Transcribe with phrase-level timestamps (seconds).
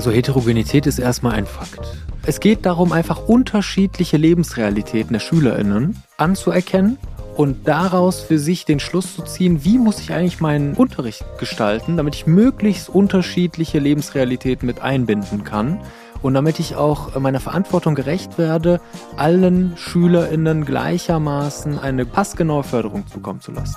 [0.00, 1.78] Also Heterogenität ist erstmal ein Fakt.
[2.22, 6.96] Es geht darum, einfach unterschiedliche Lebensrealitäten der Schülerinnen anzuerkennen
[7.36, 11.98] und daraus für sich den Schluss zu ziehen, wie muss ich eigentlich meinen Unterricht gestalten,
[11.98, 15.82] damit ich möglichst unterschiedliche Lebensrealitäten mit einbinden kann
[16.22, 18.80] und damit ich auch meiner Verantwortung gerecht werde,
[19.18, 23.76] allen Schülerinnen gleichermaßen eine passgenaue Förderung zukommen zu lassen.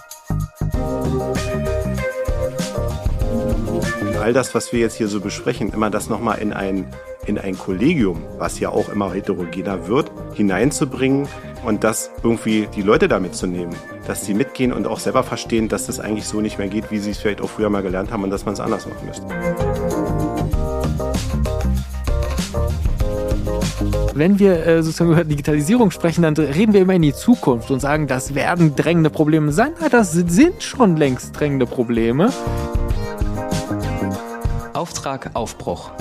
[4.23, 6.87] All das, was wir jetzt hier so besprechen, immer das nochmal in ein,
[7.25, 11.27] in ein Kollegium, was ja auch immer heterogener wird, hineinzubringen
[11.65, 13.75] und das irgendwie die Leute damit zu nehmen,
[14.07, 16.99] dass sie mitgehen und auch selber verstehen, dass das eigentlich so nicht mehr geht, wie
[16.99, 19.27] sie es vielleicht auch früher mal gelernt haben und dass man es anders machen müsste.
[24.15, 27.81] Wenn wir äh, sozusagen über Digitalisierung sprechen, dann reden wir immer in die Zukunft und
[27.81, 29.73] sagen, das werden drängende Probleme sein.
[29.81, 32.31] Ja, das sind schon längst drängende Probleme.
[34.73, 35.91] Auftrag Aufbruch.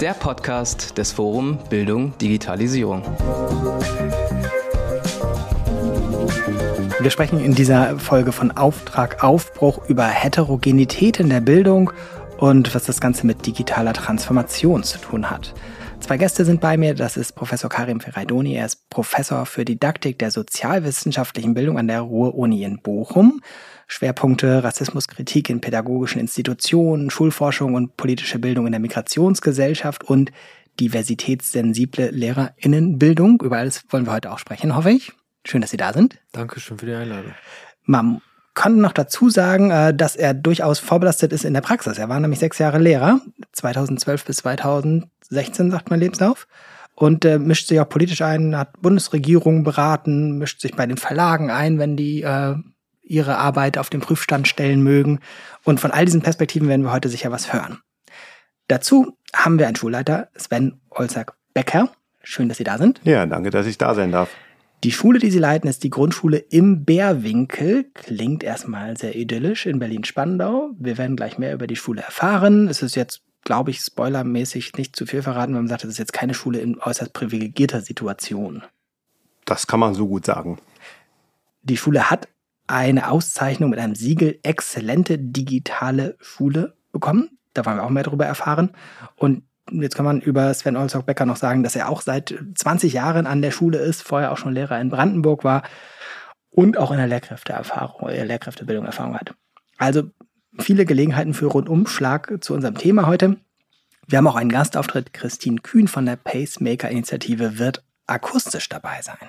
[0.00, 3.02] Der Podcast des Forum Bildung Digitalisierung.
[7.00, 11.92] Wir sprechen in dieser Folge von Auftrag Aufbruch über Heterogenität in der Bildung
[12.38, 15.52] und was das Ganze mit digitaler Transformation zu tun hat.
[16.00, 16.94] Zwei Gäste sind bei mir.
[16.94, 18.54] Das ist Professor Karim Ferraidoni.
[18.54, 23.42] Er ist Professor für Didaktik der sozialwissenschaftlichen Bildung an der Ruhr-Uni in Bochum.
[23.90, 30.30] Schwerpunkte Rassismuskritik in pädagogischen Institutionen, Schulforschung und politische Bildung in der Migrationsgesellschaft und
[30.78, 33.42] diversitätssensible Lehrerinnenbildung.
[33.42, 35.10] Über alles wollen wir heute auch sprechen, hoffe ich.
[35.44, 36.20] Schön, dass Sie da sind.
[36.30, 37.32] Dankeschön für die Einladung.
[37.82, 38.20] Man
[38.54, 41.98] kann noch dazu sagen, äh, dass er durchaus vorbelastet ist in der Praxis.
[41.98, 43.20] Er war nämlich sechs Jahre Lehrer,
[43.52, 46.46] 2012 bis 2016, sagt mein Lebenslauf
[46.94, 51.50] und äh, mischt sich auch politisch ein, hat Bundesregierungen beraten, mischt sich bei den Verlagen
[51.50, 52.54] ein, wenn die äh,
[53.10, 55.20] ihre Arbeit auf den Prüfstand stellen mögen.
[55.64, 57.80] Und von all diesen Perspektiven werden wir heute sicher was hören.
[58.68, 61.90] Dazu haben wir einen Schulleiter, Sven Olzak-Becker.
[62.22, 63.00] Schön, dass Sie da sind.
[63.04, 64.30] Ja, danke, dass ich da sein darf.
[64.84, 67.90] Die Schule, die Sie leiten, ist die Grundschule im Bärwinkel.
[67.92, 70.70] Klingt erstmal sehr idyllisch in Berlin-Spandau.
[70.78, 72.68] Wir werden gleich mehr über die Schule erfahren.
[72.68, 75.98] Es ist jetzt, glaube ich, spoilermäßig nicht zu viel verraten, wenn man sagt, es ist
[75.98, 78.62] jetzt keine Schule in äußerst privilegierter Situation.
[79.44, 80.58] Das kann man so gut sagen.
[81.62, 82.28] Die Schule hat
[82.70, 87.38] eine Auszeichnung mit einem Siegel Exzellente digitale Schule bekommen.
[87.54, 88.70] Da wollen wir auch mehr darüber erfahren.
[89.16, 89.42] Und
[89.72, 93.42] jetzt kann man über Sven Olsok-Becker noch sagen, dass er auch seit 20 Jahren an
[93.42, 95.62] der Schule ist, vorher auch schon Lehrer in Brandenburg war
[96.50, 99.34] und auch in der Lehrkräfteerfahrung, äh, Lehrkräftebildung Erfahrung hat.
[99.78, 100.04] Also
[100.58, 103.36] viele Gelegenheiten für Rundumschlag zu unserem Thema heute.
[104.06, 105.12] Wir haben auch einen Gastauftritt.
[105.12, 109.28] Christine Kühn von der Pacemaker-Initiative wird akustisch dabei sein.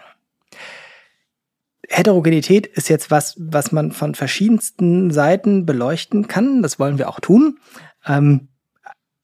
[1.91, 6.61] Heterogenität ist jetzt was, was man von verschiedensten Seiten beleuchten kann.
[6.61, 7.59] Das wollen wir auch tun.
[8.05, 8.47] Ähm,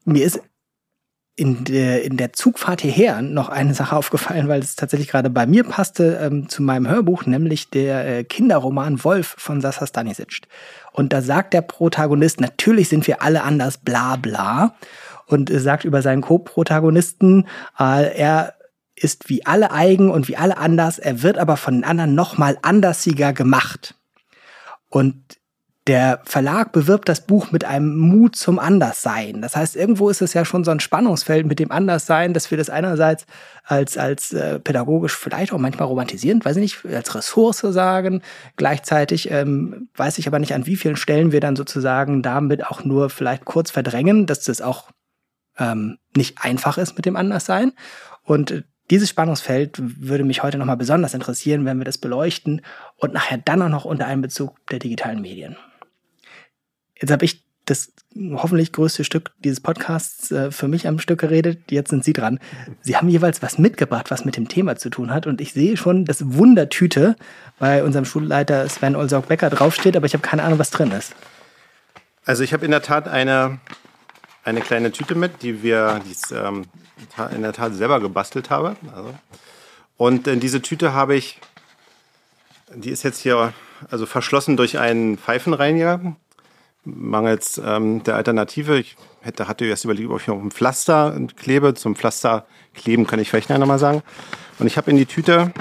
[0.03, 0.41] mir ist
[1.35, 5.45] in der, in der Zugfahrt hierher noch eine Sache aufgefallen, weil es tatsächlich gerade bei
[5.45, 10.41] mir passte ähm, zu meinem Hörbuch, nämlich der äh, Kinderroman Wolf von Sasa Stanisic.
[10.93, 14.75] Und da sagt der Protagonist, natürlich sind wir alle anders, bla bla.
[15.27, 17.47] Und äh, sagt über seinen Co-Protagonisten,
[17.79, 18.56] äh, er
[18.99, 22.57] ist wie alle eigen und wie alle anders, er wird aber von den anderen nochmal
[22.61, 23.95] andersiger gemacht.
[24.89, 25.37] Und
[25.87, 29.41] der Verlag bewirbt das Buch mit einem Mut zum Anderssein.
[29.41, 32.57] Das heißt, irgendwo ist es ja schon so ein Spannungsfeld mit dem Anderssein, dass wir
[32.57, 33.25] das einerseits
[33.63, 38.21] als, als äh, pädagogisch vielleicht auch manchmal romantisierend, weiß ich nicht, als Ressource sagen.
[38.57, 42.83] Gleichzeitig ähm, weiß ich aber nicht, an wie vielen Stellen wir dann sozusagen damit auch
[42.83, 44.89] nur vielleicht kurz verdrängen, dass das auch
[45.57, 47.71] ähm, nicht einfach ist mit dem Anderssein.
[48.23, 52.61] Und dieses Spannungsfeld würde mich heute nochmal besonders interessieren, wenn wir das beleuchten
[52.95, 55.57] und nachher dann auch noch unter Einbezug der digitalen Medien.
[56.99, 61.69] Jetzt habe ich das hoffentlich größte Stück dieses Podcasts äh, für mich am Stück geredet.
[61.69, 62.39] Jetzt sind Sie dran.
[62.81, 65.27] Sie haben jeweils was mitgebracht, was mit dem Thema zu tun hat.
[65.27, 67.15] Und ich sehe schon, dass Wundertüte
[67.59, 71.13] bei unserem Schulleiter Sven Olsaug-Becker draufsteht, aber ich habe keine Ahnung, was drin ist.
[72.25, 73.59] Also ich habe in der Tat eine,
[74.43, 76.65] eine kleine Tüte mit, die wir die ist, ähm,
[77.33, 78.75] in der Tat selber gebastelt habe.
[78.95, 79.13] Also.
[79.97, 81.39] Und in diese Tüte habe ich,
[82.73, 83.53] die ist jetzt hier
[83.89, 86.15] also verschlossen durch einen Pfeifenreiniger
[86.83, 88.79] mangels ähm, der Alternative.
[88.79, 91.73] Ich hätte, hatte erst überlegt, ob ich noch ein Pflaster klebe.
[91.73, 94.03] Zum Pflaster kleben kann ich vielleicht noch mal sagen.
[94.59, 95.51] Und ich habe in die Tüte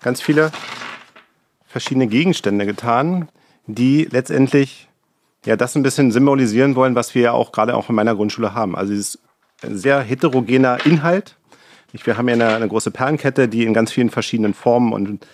[0.00, 0.50] ganz viele
[1.66, 3.28] verschiedene Gegenstände getan,
[3.66, 4.88] die letztendlich
[5.44, 8.54] ja das ein bisschen symbolisieren wollen, was wir ja auch gerade auch in meiner Grundschule
[8.54, 8.74] haben.
[8.74, 9.18] Also dieses
[9.62, 11.36] sehr heterogener Inhalt.
[11.92, 15.26] Wir haben ja eine, eine große Perlenkette, die in ganz vielen verschiedenen Formen und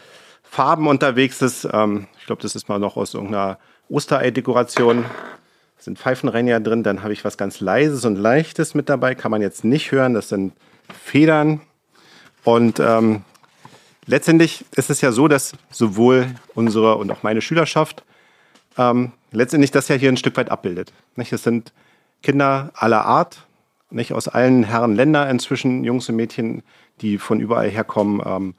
[0.43, 1.69] Farben unterwegs ist.
[1.73, 5.05] Ähm, ich glaube, das ist mal noch aus irgendeiner Osterei-Dekoration.
[5.79, 9.43] sind Pfeifenreiniger drin, dann habe ich was ganz Leises und Leichtes mit dabei, kann man
[9.43, 10.55] jetzt nicht hören, das sind
[11.03, 11.61] Federn.
[12.44, 13.23] Und ähm,
[14.06, 18.05] letztendlich ist es ja so, dass sowohl unsere und auch meine Schülerschaft
[18.79, 20.93] ähm, letztendlich das ja hier ein Stück weit abbildet.
[21.17, 21.32] Nicht?
[21.32, 21.73] Es sind
[22.23, 23.47] Kinder aller Art,
[23.94, 26.62] nicht aus allen Herren Länder inzwischen, Jungs und Mädchen,
[27.00, 28.20] die von überall herkommen.
[28.25, 28.55] Ähm,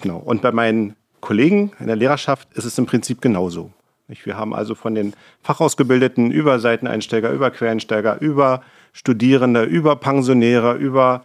[0.00, 0.18] genau.
[0.18, 3.72] Und bei meinen Kollegen in der Lehrerschaft ist es im Prinzip genauso.
[4.06, 11.24] Wir haben also von den Fachausgebildeten über Seiteneinsteiger, über Quereinsteiger, über Studierende, über Pensionäre, über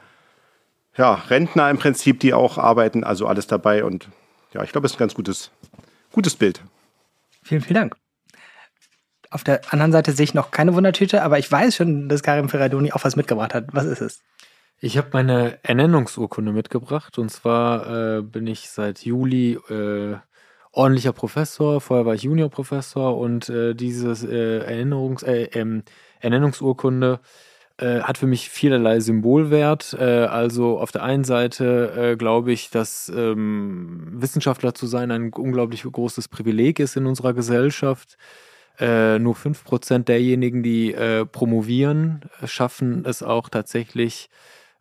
[0.96, 3.84] ja, Rentner im Prinzip, die auch arbeiten, also alles dabei.
[3.84, 4.08] Und
[4.54, 5.52] ja, ich glaube, es ist ein ganz gutes,
[6.14, 6.62] gutes Bild.
[7.44, 7.96] Vielen, vielen Dank.
[9.32, 12.50] Auf der anderen Seite sehe ich noch keine Wundertüte, aber ich weiß schon, dass Karim
[12.50, 13.66] Ferradoni auch was mitgebracht hat.
[13.74, 14.24] Was ist es?
[14.80, 20.16] Ich habe meine Ernennungsurkunde mitgebracht und zwar äh, bin ich seit Juli äh,
[20.72, 21.82] ordentlicher Professor.
[21.82, 25.84] Vorher war ich Juniorprofessor und äh, diese äh, äh, ähm,
[26.22, 27.20] Ernennungsurkunde
[27.78, 29.94] äh, hat für mich vielerlei Symbolwert.
[29.94, 36.30] Also auf der einen Seite glaube ich, dass ähm, Wissenschaftler zu sein ein unglaublich großes
[36.30, 38.18] Privileg ist in unserer Gesellschaft.
[38.80, 44.30] Äh, nur 5% derjenigen, die äh, promovieren, schaffen es auch tatsächlich,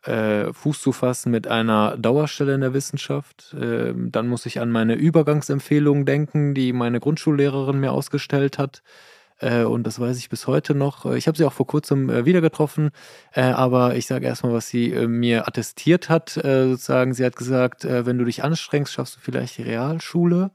[0.05, 3.55] äh, Fuß zu fassen mit einer Dauerstelle in der Wissenschaft.
[3.61, 8.83] Ähm, dann muss ich an meine Übergangsempfehlungen denken, die meine Grundschullehrerin mir ausgestellt hat.
[9.41, 11.07] Äh, und das weiß ich bis heute noch.
[11.07, 12.91] Ich habe sie auch vor kurzem äh, wieder getroffen,
[13.33, 16.37] äh, aber ich sage erstmal, was sie äh, mir attestiert hat.
[16.37, 20.51] Äh, sozusagen, sie hat gesagt, äh, wenn du dich anstrengst, schaffst du vielleicht die Realschule.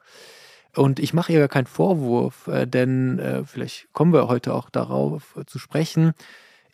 [0.76, 5.60] Und ich mache ihr gar keinen Vorwurf, denn vielleicht kommen wir heute auch darauf zu
[5.60, 6.14] sprechen.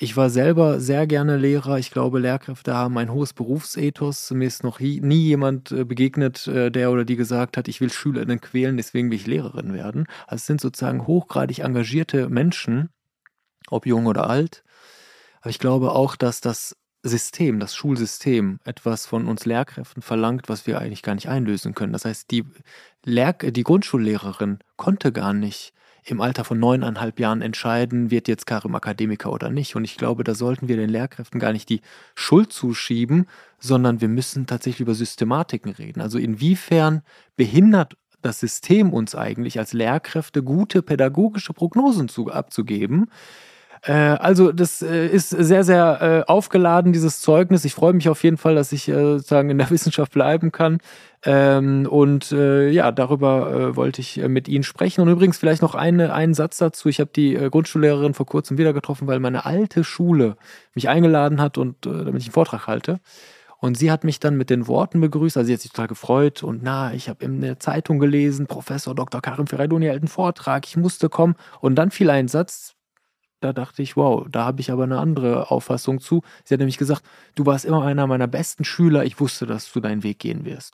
[0.02, 1.78] Ich war selber sehr gerne Lehrer.
[1.78, 4.32] Ich glaube, Lehrkräfte haben ein hohes Berufsethos.
[4.32, 7.92] Mir ist noch nie jemand äh, begegnet, äh, der oder die gesagt hat, ich will
[7.92, 10.08] Schülerinnen quälen, deswegen will ich Lehrerin werden.
[10.26, 12.92] Also es sind sozusagen hochgradig engagierte Menschen,
[13.68, 14.64] ob jung oder alt.
[15.42, 20.68] Aber ich glaube auch, dass das System, das Schulsystem etwas von uns Lehrkräften verlangt, was
[20.68, 21.94] wir eigentlich gar nicht einlösen können.
[21.94, 22.44] Das heißt, die,
[23.06, 25.74] Lehr die Grundschullehrerin konnte gar nicht
[26.06, 29.76] im Alter von neuneinhalb Jahren entscheiden, wird jetzt Karim Akademiker oder nicht.
[29.76, 31.82] Und ich glaube, da sollten wir den Lehrkräften gar nicht die
[32.16, 33.28] Schuld zuschieben,
[33.60, 36.02] sondern wir müssen tatsächlich über Systematiken reden.
[36.02, 37.02] Also inwiefern
[37.36, 43.10] behindert das System uns eigentlich als Lehrkräfte gute pädagogische Prognosen zu, abzugeben,
[43.84, 47.66] äh, also das äh, ist sehr, sehr äh, aufgeladen, dieses Zeugnis.
[47.66, 50.80] Ich freue mich auf jeden Fall, dass ich sozusagen in der Wissenschaft bleiben kann.
[51.26, 55.02] Ähm, und ja, darüber wollte ich mit Ihnen sprechen.
[55.02, 56.88] Und übrigens vielleicht noch eine, einen Satz dazu.
[56.88, 60.38] Ich habe die Grundschullehrerin vor kurzem wieder getroffen, weil meine alte Schule
[60.76, 63.00] mich eingeladen hat und damit ich einen Vortrag halte.
[63.58, 66.44] Und sie hat mich dann mit den Worten begrüßt, also sie hat sich total gefreut
[66.44, 69.22] und na, ich habe in der Zeitung gelesen, Professor Dr.
[69.22, 71.36] Karim Ferraidoni hält einen Vortrag, ich musste kommen.
[71.60, 72.78] Und dann fiel ein Satz,
[73.40, 76.22] da dachte ich, wow, da habe ich aber eine andere Auffassung zu.
[76.44, 77.04] Sie hat nämlich gesagt,
[77.36, 80.74] du warst immer einer meiner besten Schüler, ich wusste, dass du deinen Weg gehen wirst.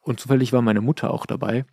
[0.00, 1.64] Und zufällig war meine Mutter auch dabei.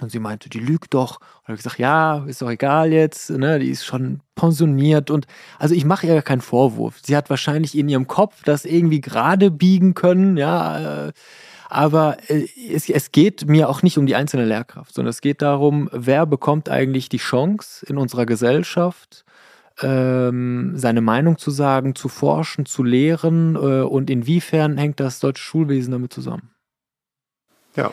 [0.00, 1.18] Und sie meinte, die lügt doch.
[1.18, 3.58] Und ich habe gesagt, ja, ist doch egal jetzt, ne?
[3.58, 5.10] die ist schon pensioniert.
[5.10, 5.26] Und
[5.58, 7.00] also ich mache ihr keinen Vorwurf.
[7.02, 11.08] Sie hat wahrscheinlich in ihrem Kopf das irgendwie gerade biegen können, ja.
[11.08, 11.12] Äh,
[11.68, 15.42] aber äh, es, es geht mir auch nicht um die einzelne Lehrkraft, sondern es geht
[15.42, 19.24] darum, wer bekommt eigentlich die Chance in unserer Gesellschaft,
[19.82, 25.42] ähm, seine Meinung zu sagen, zu forschen, zu lehren äh, und inwiefern hängt das deutsche
[25.42, 26.50] Schulwesen damit zusammen?
[27.76, 27.92] Ja.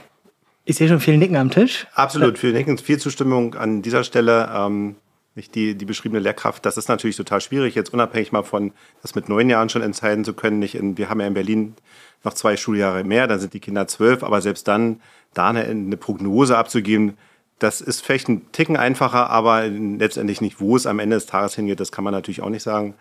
[0.66, 1.88] Ich sehe schon viel Nicken am Tisch.
[1.94, 4.50] Absolut, viel Nicken, viel Zustimmung an dieser Stelle.
[4.54, 4.96] Ähm,
[5.38, 9.14] nicht die, die beschriebene Lehrkraft, das ist natürlich total schwierig, jetzt unabhängig mal von, das
[9.14, 10.60] mit neun Jahren schon entscheiden zu können.
[10.60, 11.76] Nicht in, wir haben ja in Berlin
[12.24, 15.00] noch zwei Schuljahre mehr, dann sind die Kinder zwölf, aber selbst dann,
[15.34, 17.18] da eine, eine Prognose abzugeben,
[17.60, 21.56] das ist vielleicht ein Ticken einfacher, aber letztendlich nicht, wo es am Ende des Tages
[21.56, 22.94] hingeht, das kann man natürlich auch nicht sagen.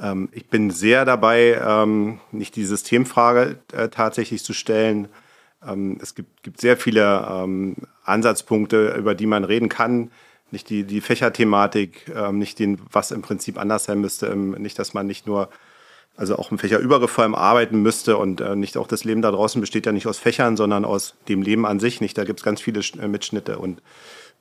[0.00, 5.08] Ähm, ich bin sehr dabei, ähm, nicht die Systemfrage äh, tatsächlich zu stellen.
[5.66, 10.10] Ähm, es gibt, gibt sehr viele ähm, Ansatzpunkte, über die man reden kann.
[10.50, 14.78] Nicht die, die Fächerthematik, ähm, nicht den, was im Prinzip anders sein müsste, ähm, nicht,
[14.78, 15.48] dass man nicht nur
[16.18, 19.86] also auch im Fächerübergefallen arbeiten müsste und äh, nicht auch das Leben da draußen besteht
[19.86, 22.18] ja nicht aus Fächern, sondern aus dem Leben an sich nicht.
[22.18, 23.80] Da gibt es ganz viele äh, Mitschnitte und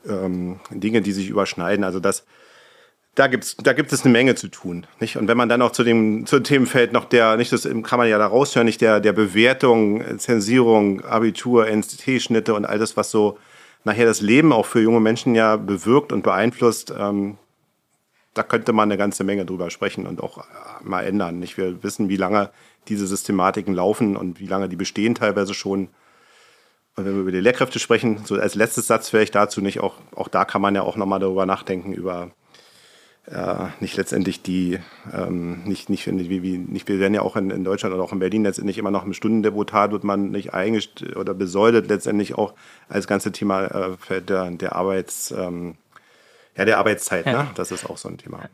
[0.10, 1.84] ähm, Dinge, die sich überschneiden.
[1.84, 2.26] Also das,
[3.14, 5.18] da gibt's, da gibt es eine Menge zu tun, nicht?
[5.18, 8.00] Und wenn man dann auch zu dem, zu dem Themenfeld noch der, nicht das kann
[8.00, 13.12] man ja da raushören, nicht der, der Bewertung, Zensierung, Abitur, NCT-Schnitte und all das, was
[13.12, 13.38] so
[13.84, 17.38] nachher das Leben auch für junge Menschen ja bewirkt und beeinflusst, ähm,
[18.38, 20.42] da könnte man eine ganze Menge drüber sprechen und auch äh,
[20.84, 21.40] mal ändern.
[21.40, 21.58] Nicht?
[21.58, 22.50] Wir wissen, wie lange
[22.88, 25.90] diese Systematiken laufen und wie lange die bestehen teilweise schon.
[26.96, 29.96] Und wenn wir über die Lehrkräfte sprechen, so als letztes Satz vielleicht dazu nicht, auch,
[30.16, 32.32] auch da kann man ja auch nochmal darüber nachdenken, über
[33.28, 34.80] äh, nicht letztendlich die,
[35.14, 38.14] ähm, nicht, nicht, wie, wie, nicht, wir werden ja auch in, in Deutschland oder auch
[38.14, 42.54] in Berlin letztendlich immer noch im Stundendeputat wird man nicht eingestellt oder besäudet letztendlich auch
[42.88, 43.66] als ganze Thema
[44.10, 45.76] äh, der, der Arbeits, ähm,
[46.58, 47.44] ja, der Arbeitszeit, ja.
[47.44, 47.50] ne?
[47.56, 48.50] Das ist auch so ein Thema.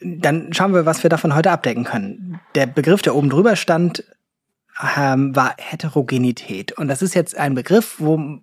[0.00, 2.40] Dann schauen wir, was wir davon heute abdecken können.
[2.54, 4.04] Der Begriff, der oben drüber stand,
[4.96, 6.72] ähm, war Heterogenität.
[6.72, 8.40] Und das ist jetzt ein Begriff, wo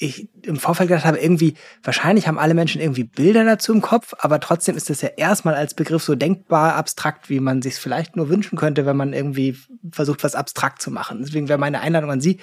[0.00, 4.14] ich im Vorfeld gedacht habe, irgendwie, wahrscheinlich haben alle Menschen irgendwie Bilder dazu im Kopf,
[4.18, 8.16] aber trotzdem ist das ja erstmal als Begriff so denkbar abstrakt, wie man sich vielleicht
[8.16, 9.58] nur wünschen könnte, wenn man irgendwie
[9.92, 11.18] versucht, was abstrakt zu machen.
[11.20, 12.40] Deswegen wäre meine Einladung an Sie,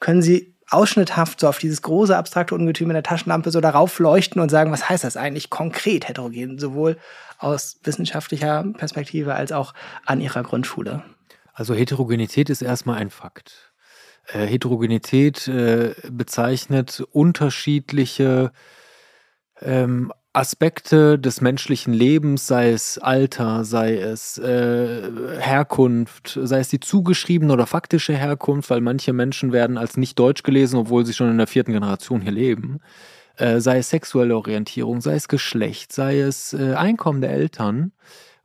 [0.00, 4.40] können Sie ausschnitthaft so auf dieses große abstrakte Ungetüm in der Taschenlampe so darauf leuchten
[4.40, 6.98] und sagen, was heißt das eigentlich konkret heterogen, sowohl
[7.38, 11.02] aus wissenschaftlicher Perspektive als auch an Ihrer Grundschule?
[11.54, 13.72] Also Heterogenität ist erstmal ein Fakt.
[14.26, 18.52] Äh, Heterogenität äh, bezeichnet unterschiedliche
[19.60, 25.02] ähm, Aspekte des menschlichen Lebens, sei es Alter, sei es äh,
[25.40, 30.44] Herkunft, sei es die zugeschriebene oder faktische Herkunft, weil manche Menschen werden als nicht deutsch
[30.44, 32.78] gelesen, obwohl sie schon in der vierten Generation hier leben,
[33.36, 37.90] äh, sei es sexuelle Orientierung, sei es Geschlecht, sei es äh, Einkommen der Eltern,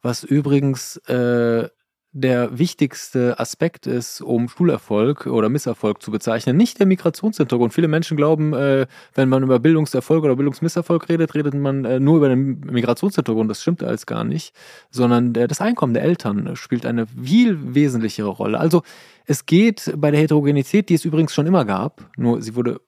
[0.01, 1.69] was übrigens äh,
[2.13, 7.73] der wichtigste Aspekt ist, um Schulerfolg oder Misserfolg zu bezeichnen, nicht der Migrationshintergrund.
[7.73, 12.17] Viele Menschen glauben, äh, wenn man über Bildungserfolg oder Bildungsmisserfolg redet, redet man äh, nur
[12.17, 13.49] über den Migrationshintergrund.
[13.49, 14.53] Das stimmt alles gar nicht,
[14.91, 18.59] sondern der, das Einkommen der Eltern spielt eine viel wesentlichere Rolle.
[18.59, 18.83] Also
[19.25, 22.79] es geht bei der Heterogenität, die es übrigens schon immer gab, nur sie wurde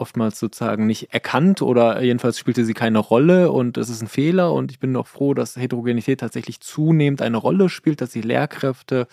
[0.00, 4.52] oftmals sozusagen nicht erkannt oder jedenfalls spielte sie keine Rolle und es ist ein Fehler
[4.52, 9.06] und ich bin auch froh, dass Heterogenität tatsächlich zunehmend eine Rolle spielt, dass sich Lehrkräfte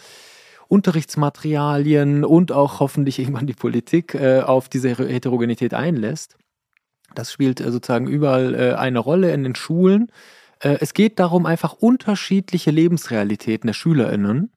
[0.67, 6.38] Unterrichtsmaterialien und auch hoffentlich irgendwann die Politik äh, auf diese Heterogenität einlässt.
[7.15, 10.12] Das spielt äh, sozusagen überall äh, eine Rolle in den Schulen.
[10.60, 14.51] Äh, es geht darum, einfach unterschiedliche Lebensrealitäten der SchülerInnen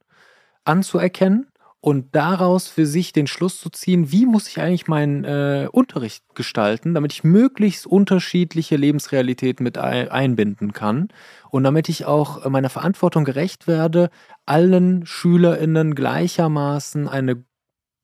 [0.65, 1.50] anzuerkennen
[1.81, 6.25] und daraus für sich den Schluss zu ziehen, wie muss ich eigentlich meinen äh, Unterricht
[6.35, 11.09] gestalten, damit ich möglichst unterschiedliche Lebensrealitäten mit einbinden kann
[11.51, 14.11] und damit ich auch meiner Verantwortung gerecht werde,
[14.45, 17.43] allen Schülerinnen gleichermaßen eine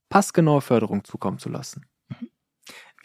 [0.08, 1.84] passgenaue Förderung zukommen zu lassen.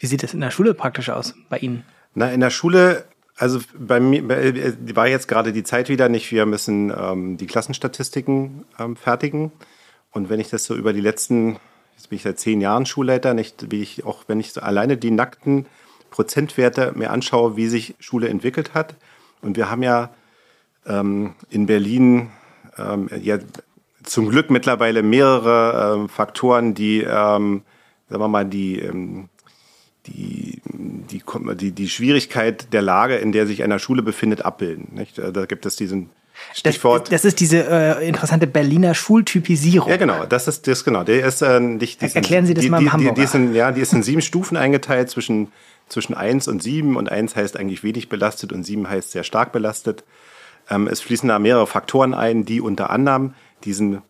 [0.00, 1.84] Wie sieht das in der Schule praktisch aus bei Ihnen?
[2.14, 3.04] Na, in der Schule
[3.36, 6.30] also bei mir bei, war jetzt gerade die Zeit wieder nicht.
[6.30, 9.52] Wir müssen ähm, die Klassenstatistiken ähm, fertigen.
[10.12, 11.58] Und wenn ich das so über die letzten,
[11.96, 14.96] jetzt bin ich seit zehn Jahren Schulleiter, nicht, wie ich auch, wenn ich so alleine
[14.96, 15.66] die nackten
[16.10, 18.94] Prozentwerte mir anschaue, wie sich Schule entwickelt hat.
[19.40, 20.10] Und wir haben ja
[20.86, 22.30] ähm, in Berlin
[22.78, 23.38] ähm, ja
[24.04, 27.62] zum Glück mittlerweile mehrere ähm, Faktoren, die, ähm,
[28.08, 29.28] sagen wir mal, die, ähm,
[30.06, 30.60] die,
[31.10, 31.22] die,
[31.56, 34.88] die, die Schwierigkeit der Lage, in der sich eine Schule befindet, abbilden.
[34.92, 35.18] Nicht?
[35.18, 36.10] Da gibt es diesen
[36.54, 37.12] Stichwort.
[37.12, 39.90] Das, das ist diese äh, interessante Berliner Schultypisierung.
[39.90, 40.26] Ja, genau.
[40.26, 41.04] Das ist das genau.
[41.04, 42.02] Der ist äh, nicht.
[42.02, 43.14] Diesen, Erklären Sie das die, mal im Hamburger.
[43.14, 45.52] Die, die, ist in, ja, die ist in sieben Stufen eingeteilt zwischen
[45.88, 49.52] zwischen 1 und 7 und 1 heißt eigentlich wenig belastet und 7 heißt sehr stark
[49.52, 50.04] belastet.
[50.70, 53.34] Ähm, es fließen da mehrere Faktoren ein, die unter anderem
[53.64, 54.02] diesen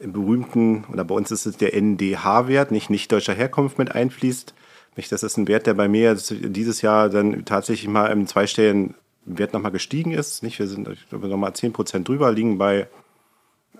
[0.00, 4.54] berühmten, oder bei uns ist es der NDH-Wert, nicht nicht deutscher Herkunft mit einfließt.
[4.96, 8.94] Nicht, das ist ein Wert, der bei mir dieses Jahr dann tatsächlich mal im zweistelligen
[9.26, 10.42] Wert nochmal gestiegen ist.
[10.42, 10.58] Nicht?
[10.58, 12.88] Wir sind nochmal 10 Prozent drüber, liegen bei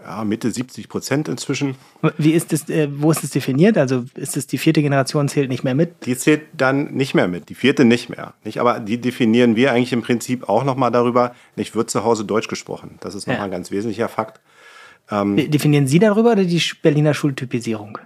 [0.03, 1.77] ja, Mitte 70 Prozent inzwischen.
[2.19, 3.79] Wie ist das, äh, wo ist das definiert?
[3.79, 6.07] Also ist es die vierte Generation zählt nicht mehr mit?
[6.07, 8.35] Die zählt dann nicht mehr mit, die vierte nicht mehr.
[8.45, 8.59] Nicht?
[8.59, 12.49] Aber die definieren wir eigentlich im Prinzip auch nochmal darüber, nicht wird zu Hause Deutsch
[12.49, 12.99] gesprochen.
[13.01, 13.45] Das ist nochmal ja.
[13.45, 14.41] ein ganz wesentlicher Fakt.
[15.11, 17.99] Ähm, definieren Sie darüber oder die Berliner Schultypisierung?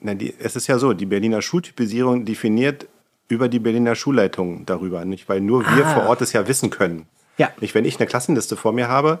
[0.00, 2.88] Na, die, es ist ja so, die Berliner Schultypisierung definiert
[3.32, 5.28] über die Berliner Schulleitung darüber, nicht?
[5.28, 5.94] Weil nur wir ah.
[5.94, 7.06] vor Ort es ja wissen können.
[7.38, 7.50] Ja.
[7.60, 9.20] Nicht, wenn ich eine Klassenliste vor mir habe,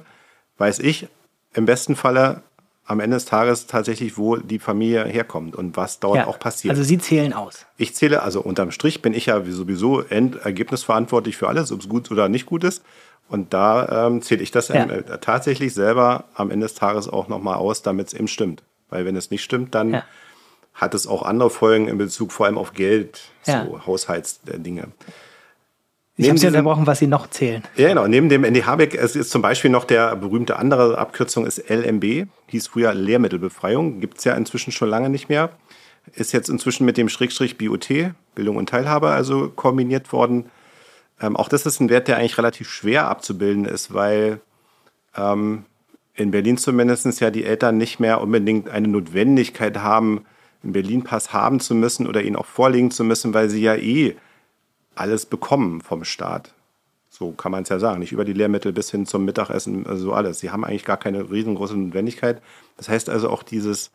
[0.58, 1.08] weiß ich
[1.54, 2.42] im besten Falle
[2.84, 6.26] am Ende des Tages tatsächlich, wo die Familie herkommt und was dort ja.
[6.26, 6.72] auch passiert.
[6.72, 7.64] Also Sie zählen aus.
[7.78, 12.10] Ich zähle, also unterm Strich bin ich ja sowieso ergebnisverantwortlich für alles, ob es gut
[12.10, 12.82] oder nicht gut ist.
[13.28, 14.84] Und da ähm, zähle ich das ja.
[14.84, 18.62] äh, tatsächlich selber am Ende des Tages auch nochmal aus, damit es eben stimmt.
[18.90, 20.04] Weil wenn es nicht stimmt, dann ja
[20.74, 23.66] hat es auch andere Folgen in Bezug vor allem auf Geld, ja.
[23.66, 24.88] so Haushaltsdinge.
[26.16, 27.62] Ich habe Sie unterbrochen, was Sie noch zählen.
[27.76, 28.06] Ja, genau.
[28.06, 32.66] Neben dem NDH-Weg es ist zum Beispiel noch der berühmte andere Abkürzung ist LMB, hieß
[32.68, 35.50] früher Lehrmittelbefreiung, gibt es ja inzwischen schon lange nicht mehr.
[36.14, 37.88] Ist jetzt inzwischen mit dem Schrägstrich BOT,
[38.34, 40.46] Bildung und Teilhabe, also kombiniert worden.
[41.20, 44.40] Ähm, auch das ist ein Wert, der eigentlich relativ schwer abzubilden ist, weil
[45.16, 45.64] ähm,
[46.14, 50.26] in Berlin zumindest ja die Eltern nicht mehr unbedingt eine Notwendigkeit haben,
[50.62, 54.16] einen Berlin-Pass haben zu müssen oder ihn auch vorlegen zu müssen, weil sie ja eh
[54.94, 56.54] alles bekommen vom Staat.
[57.08, 58.00] So kann man es ja sagen.
[58.00, 60.40] Nicht über die Lehrmittel bis hin zum Mittagessen, also so alles.
[60.40, 62.40] Sie haben eigentlich gar keine riesengroße Notwendigkeit.
[62.76, 63.90] Das heißt also auch dieses,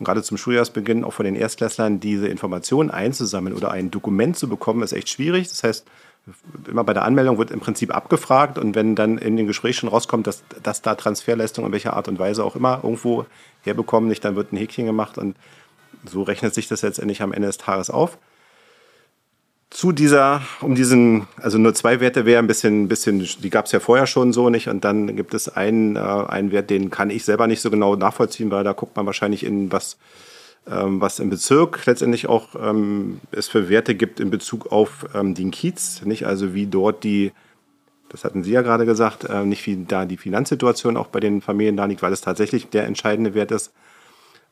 [0.00, 4.82] gerade zum Schuljahrsbeginn, auch von den Erstklässlern, diese Informationen einzusammeln oder ein Dokument zu bekommen,
[4.82, 5.48] ist echt schwierig.
[5.48, 5.86] Das heißt,
[6.68, 9.88] immer bei der Anmeldung wird im Prinzip abgefragt und wenn dann in den Gesprächen schon
[9.88, 13.26] rauskommt, dass, dass da Transferleistungen in welcher Art und Weise auch immer irgendwo
[13.62, 15.36] herbekommen, nicht, dann wird ein Häkchen gemacht und
[16.04, 18.18] so rechnet sich das letztendlich am Ende des Tages auf.
[19.70, 23.72] Zu dieser, um diesen, also nur zwei Werte wäre ein bisschen, bisschen die gab es
[23.72, 24.68] ja vorher schon so nicht.
[24.68, 27.96] Und dann gibt es einen, äh, einen Wert, den kann ich selber nicht so genau
[27.96, 29.96] nachvollziehen, weil da guckt man wahrscheinlich in was,
[30.70, 35.34] ähm, was im Bezirk letztendlich auch ähm, es für Werte gibt in Bezug auf ähm,
[35.34, 36.26] den Kiez, nicht?
[36.26, 37.32] Also wie dort die,
[38.10, 41.40] das hatten Sie ja gerade gesagt, äh, nicht wie da die Finanzsituation auch bei den
[41.40, 43.72] Familien da liegt, weil es tatsächlich der entscheidende Wert ist.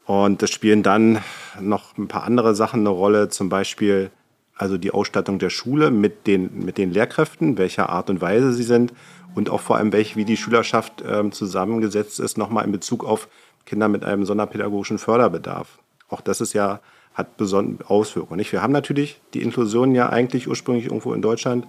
[0.06, 1.22] Und das spielen dann
[1.60, 4.10] noch ein paar andere Sachen eine Rolle, zum Beispiel
[4.56, 8.62] also die Ausstattung der Schule mit den, mit den Lehrkräften, welcher Art und Weise sie
[8.62, 8.92] sind
[9.34, 13.28] und auch vor allem, welch, wie die Schülerschaft ähm, zusammengesetzt ist, nochmal in Bezug auf
[13.64, 15.78] Kinder mit einem sonderpädagogischen Förderbedarf.
[16.08, 16.80] Auch das ist ja,
[17.14, 18.38] hat besondere Auswirkungen.
[18.38, 18.52] Nicht?
[18.52, 21.66] Wir haben natürlich die Inklusion ja eigentlich ursprünglich irgendwo in Deutschland.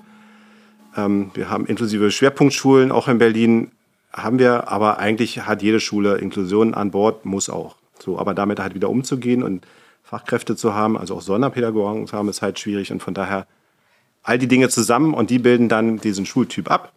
[0.97, 3.71] Ähm, wir haben inklusive Schwerpunktschulen, auch in Berlin
[4.11, 7.77] haben wir, aber eigentlich hat jede Schule Inklusion an Bord, muss auch.
[8.01, 9.65] So, aber damit halt wieder umzugehen und
[10.03, 12.91] Fachkräfte zu haben, also auch Sonderpädagogen zu haben, ist halt schwierig.
[12.91, 13.47] Und von daher
[14.23, 16.91] all die Dinge zusammen und die bilden dann diesen Schultyp ab.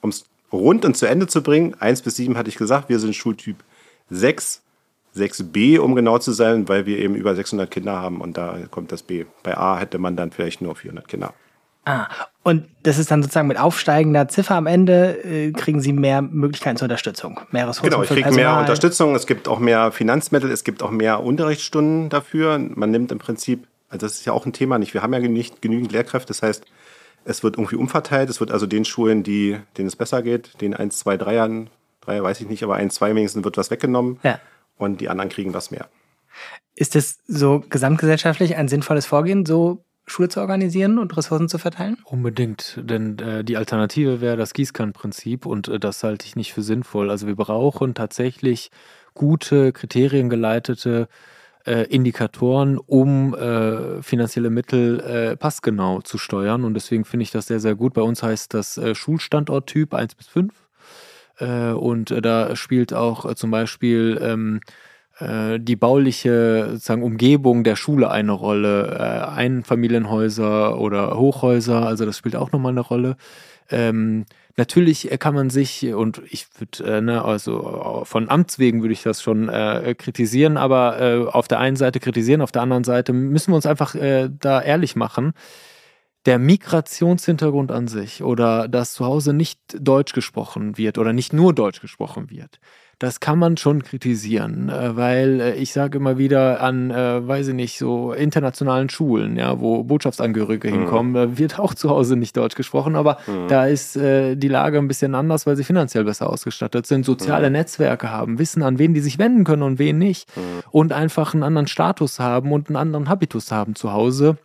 [0.00, 2.98] Um es rund und zu Ende zu bringen, 1 bis 7 hatte ich gesagt, wir
[2.98, 3.56] sind Schultyp
[4.10, 4.62] 6,
[5.16, 8.92] 6b, um genau zu sein, weil wir eben über 600 Kinder haben und da kommt
[8.92, 9.26] das B.
[9.42, 11.34] Bei A hätte man dann vielleicht nur 400 Kinder.
[11.84, 12.08] Ah,
[12.48, 16.78] und das ist dann sozusagen mit aufsteigender Ziffer am Ende, äh, kriegen Sie mehr Möglichkeiten
[16.78, 20.64] zur Unterstützung, mehr Ressourcen Genau, ich kriege mehr Unterstützung, es gibt auch mehr Finanzmittel, es
[20.64, 22.58] gibt auch mehr Unterrichtsstunden dafür.
[22.58, 25.20] Man nimmt im Prinzip, also das ist ja auch ein Thema nicht, wir haben ja
[25.20, 26.64] nicht genügend Lehrkräfte, das heißt,
[27.24, 30.74] es wird irgendwie umverteilt, es wird also den Schulen, die, denen es besser geht, den
[30.74, 34.18] 1, 2, 3 Jahren, 3 weiß ich nicht, aber 1, 2 wenigstens wird was weggenommen
[34.22, 34.40] ja.
[34.78, 35.88] und die anderen kriegen was mehr.
[36.74, 41.96] Ist das so gesamtgesellschaftlich ein sinnvolles Vorgehen, so Schule zu organisieren und Ressourcen zu verteilen?
[42.04, 46.62] Unbedingt, denn äh, die Alternative wäre das Gießkannenprinzip und äh, das halte ich nicht für
[46.62, 47.10] sinnvoll.
[47.10, 48.70] Also wir brauchen tatsächlich
[49.14, 51.08] gute, kriteriengeleitete
[51.66, 57.46] äh, Indikatoren, um äh, finanzielle Mittel äh, passgenau zu steuern und deswegen finde ich das
[57.46, 57.94] sehr, sehr gut.
[57.94, 60.52] Bei uns heißt das äh, Schulstandorttyp 1 bis 5
[61.40, 64.87] und da spielt auch zum Beispiel ähm, äh,
[65.20, 68.96] die bauliche sozusagen Umgebung der Schule eine Rolle.
[68.98, 73.16] Äh, Einfamilienhäuser oder Hochhäuser, also das spielt auch nochmal eine Rolle.
[73.70, 74.24] Ähm,
[74.56, 79.02] natürlich kann man sich, und ich würde, äh, ne, also von Amts wegen würde ich
[79.02, 83.12] das schon äh, kritisieren, aber äh, auf der einen Seite kritisieren, auf der anderen Seite
[83.12, 85.32] müssen wir uns einfach äh, da ehrlich machen.
[86.26, 91.54] Der Migrationshintergrund an sich oder dass zu Hause nicht Deutsch gesprochen wird oder nicht nur
[91.54, 92.58] Deutsch gesprochen wird,
[92.98, 97.48] das kann man schon kritisieren, äh, weil äh, ich sage immer wieder an, äh, weiß
[97.48, 100.72] ich nicht, so internationalen Schulen, ja, wo Botschaftsangehörige mhm.
[100.72, 103.48] hinkommen, wird auch zu Hause nicht Deutsch gesprochen, aber mhm.
[103.48, 107.54] da ist die Lage ein bisschen anders, weil sie finanziell besser ausgestattet sind, soziale mhm.
[107.54, 110.40] Netzwerke haben, wissen, an wen die sich wenden können und wen nicht mhm.
[110.70, 114.38] und einfach einen anderen Status haben und einen anderen Habitus haben zu Hause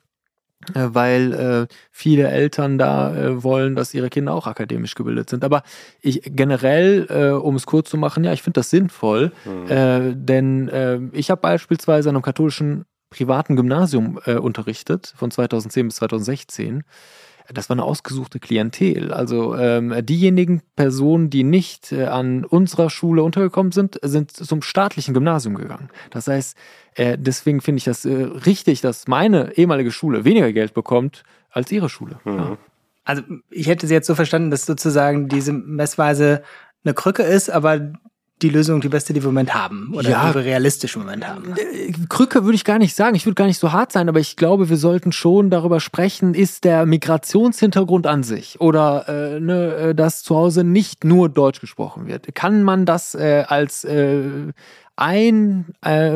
[0.74, 5.44] weil äh, viele Eltern da äh, wollen, dass ihre Kinder auch akademisch gebildet sind.
[5.44, 5.64] Aber
[6.02, 9.72] ich generell, äh, um es kurz zu machen, ja, ich finde das sinnvoll, mhm.
[9.72, 15.88] äh, denn äh, ich habe beispielsweise an einem katholischen privaten Gymnasium äh, unterrichtet von 2010
[15.88, 16.84] bis 2016
[17.54, 19.14] das war eine ausgesuchte Klientel.
[19.14, 25.14] Also ähm, diejenigen Personen, die nicht äh, an unserer Schule untergekommen sind, sind zum staatlichen
[25.14, 25.90] Gymnasium gegangen.
[26.10, 26.58] Das heißt,
[26.96, 28.14] äh, deswegen finde ich das äh,
[28.46, 32.20] richtig, dass meine ehemalige Schule weniger Geld bekommt als ihre Schule.
[32.26, 32.38] Mhm.
[32.38, 32.58] Ja.
[33.06, 36.44] Also ich hätte sie jetzt so verstanden, dass sozusagen diese Messweise
[36.84, 37.94] eine Krücke ist, aber
[38.44, 41.04] die Lösung die beste, die wir im Moment haben oder ja, die wir realistisch im
[41.04, 41.56] Moment haben.
[41.56, 43.16] Äh, Krücke würde ich gar nicht sagen.
[43.16, 46.34] Ich würde gar nicht so hart sein, aber ich glaube, wir sollten schon darüber sprechen,
[46.34, 51.62] ist der Migrationshintergrund an sich oder äh, ne, äh, dass zu Hause nicht nur Deutsch
[51.62, 52.36] gesprochen wird.
[52.36, 54.52] Kann man das äh, als äh,
[54.96, 56.12] ein, äh,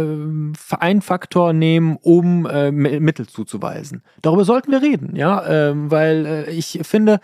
[0.80, 4.04] ein Faktor nehmen, um äh, Mittel zuzuweisen.
[4.22, 7.20] Darüber sollten wir reden, ja, äh, weil äh, ich finde,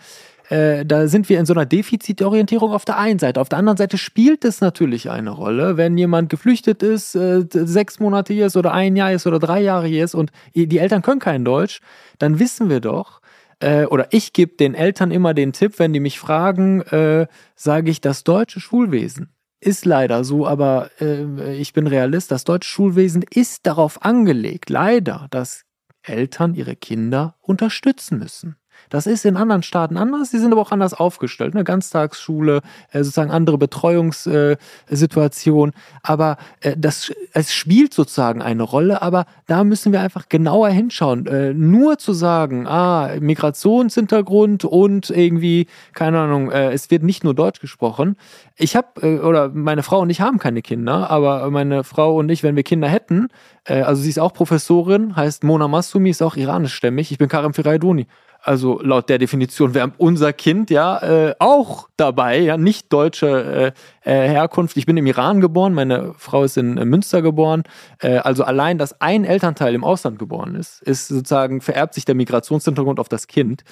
[0.48, 3.40] äh, da sind wir in so einer Defizitorientierung auf der einen Seite.
[3.40, 8.00] Auf der anderen Seite spielt es natürlich eine Rolle, wenn jemand geflüchtet ist, äh, sechs
[8.00, 11.02] Monate hier ist oder ein Jahr ist oder drei Jahre hier ist und die Eltern
[11.02, 11.80] können kein Deutsch,
[12.18, 13.20] dann wissen wir doch,
[13.60, 17.26] äh, oder ich gebe den Eltern immer den Tipp, wenn die mich fragen, äh,
[17.56, 19.30] sage ich, das deutsche Schulwesen
[19.60, 25.26] ist leider so, aber äh, ich bin Realist, das deutsche Schulwesen ist darauf angelegt, leider,
[25.30, 25.64] dass
[26.02, 28.56] Eltern ihre Kinder unterstützen müssen.
[28.90, 31.54] Das ist in anderen Staaten anders, die sind aber auch anders aufgestellt.
[31.54, 32.60] Eine Ganztagsschule,
[32.92, 35.72] äh, sozusagen andere Betreuungssituation.
[36.02, 41.26] aber äh, das, es spielt sozusagen eine Rolle, aber da müssen wir einfach genauer hinschauen.
[41.26, 47.60] Äh, nur zu sagen, ah, Migrationshintergrund und irgendwie, keine Ahnung, es wird nicht nur Deutsch
[47.60, 48.16] gesprochen.
[48.56, 52.42] Ich habe, oder meine Frau und ich haben keine Kinder, aber meine Frau und ich,
[52.42, 53.28] wenn wir Kinder hätten,
[53.64, 57.10] also sie ist auch Professorin, heißt Mona Masumi, ist auch iranischstämmig.
[57.10, 58.06] Ich bin Karim Firaidoni
[58.44, 64.10] also laut der Definition wäre unser Kind ja äh, auch dabei, ja, nicht deutsche äh,
[64.10, 64.76] äh, Herkunft.
[64.76, 67.62] Ich bin im Iran geboren, meine Frau ist in äh, Münster geboren.
[68.00, 72.14] Äh, also allein, dass ein Elternteil im Ausland geboren ist, ist sozusagen, vererbt sich der
[72.14, 73.64] Migrationshintergrund auf das Kind.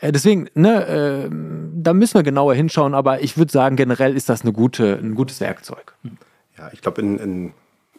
[0.00, 1.30] Äh, deswegen, ne, äh,
[1.74, 5.14] da müssen wir genauer hinschauen, aber ich würde sagen, generell ist das eine gute, ein
[5.14, 5.94] gutes Werkzeug.
[6.58, 7.52] Ja, ich glaube, in, in,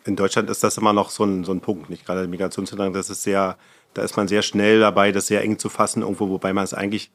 [0.05, 2.95] in Deutschland ist das immer noch so ein, so ein Punkt, nicht gerade der Migrationshintergrund,
[2.95, 3.57] das ist sehr
[3.93, 6.73] da ist man sehr schnell dabei, das sehr eng zu fassen, irgendwo, wobei man es
[6.73, 7.11] eigentlich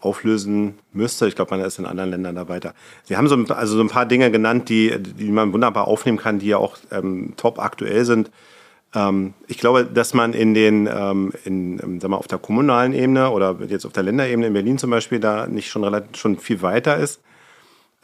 [0.00, 1.26] auflösen müsste.
[1.26, 2.74] Ich glaube, man ist in anderen Ländern da weiter.
[3.04, 6.38] Sie haben so, also so ein paar Dinge genannt, die, die man wunderbar aufnehmen kann,
[6.38, 8.30] die ja auch ähm, top aktuell sind.
[8.94, 12.92] Ähm, ich glaube, dass man in den, ähm, in, ähm, sagen wir, auf der kommunalen
[12.92, 16.38] Ebene oder jetzt auf der Länderebene in Berlin zum Beispiel da nicht schon relativ schon
[16.38, 17.20] viel weiter ist.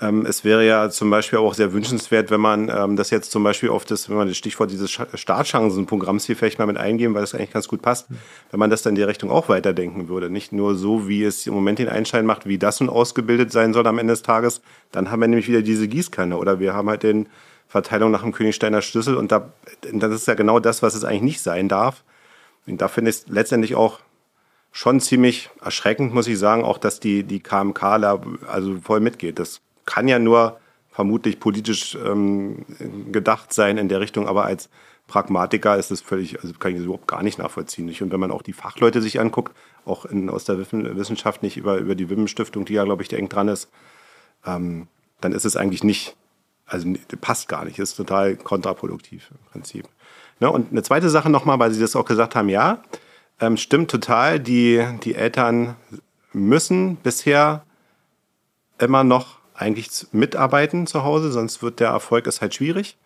[0.00, 3.42] Ähm, es wäre ja zum Beispiel auch sehr wünschenswert, wenn man ähm, das jetzt zum
[3.42, 7.20] Beispiel auf das, wenn man das Stichwort dieses Startchancenprogramms hier vielleicht mal mit eingeben, weil
[7.20, 8.06] das eigentlich ganz gut passt,
[8.50, 10.30] wenn man das dann in die Richtung auch weiterdenken würde.
[10.30, 13.74] Nicht nur so, wie es im Moment den Einschein macht, wie das nun ausgebildet sein
[13.74, 14.62] soll am Ende des Tages.
[14.90, 17.28] Dann haben wir nämlich wieder diese Gießkanne oder wir haben halt den
[17.68, 19.52] Verteilung nach dem Königsteiner Schlüssel und da,
[19.92, 22.02] das ist ja genau das, was es eigentlich nicht sein darf.
[22.66, 24.00] Und da finde ich es letztendlich auch
[24.72, 29.38] schon ziemlich erschreckend, muss ich sagen, auch dass die, die KMK da also voll mitgeht.
[29.38, 29.60] Das
[29.90, 32.64] kann ja nur vermutlich politisch ähm,
[33.10, 34.68] gedacht sein in der Richtung, aber als
[35.08, 37.88] Pragmatiker ist das völlig, also kann ich das überhaupt gar nicht nachvollziehen.
[37.88, 39.52] Und wenn man auch die Fachleute sich anguckt,
[39.84, 43.18] auch in, aus der Wissenschaft nicht über, über die WIM-Stiftung, die ja, glaube ich, der
[43.18, 43.68] eng dran ist,
[44.46, 44.86] ähm,
[45.20, 46.16] dann ist es eigentlich nicht,
[46.66, 46.88] also
[47.20, 49.88] passt gar nicht, ist total kontraproduktiv im Prinzip.
[50.38, 50.50] Ne?
[50.50, 52.82] Und eine zweite Sache nochmal, weil Sie das auch gesagt haben, ja,
[53.40, 55.74] ähm, stimmt total, die, die Eltern
[56.32, 57.64] müssen bisher
[58.78, 62.96] immer noch eigentlich mitarbeiten zu Hause, sonst wird der Erfolg ist halt schwierig.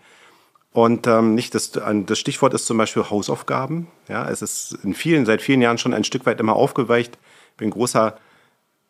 [0.73, 3.87] Und ähm, nicht das, das Stichwort ist zum Beispiel Hausaufgaben.
[4.09, 7.17] Ja, es ist in vielen, seit vielen Jahren schon ein Stück weit immer aufgeweicht.
[7.53, 8.17] Ich bin großer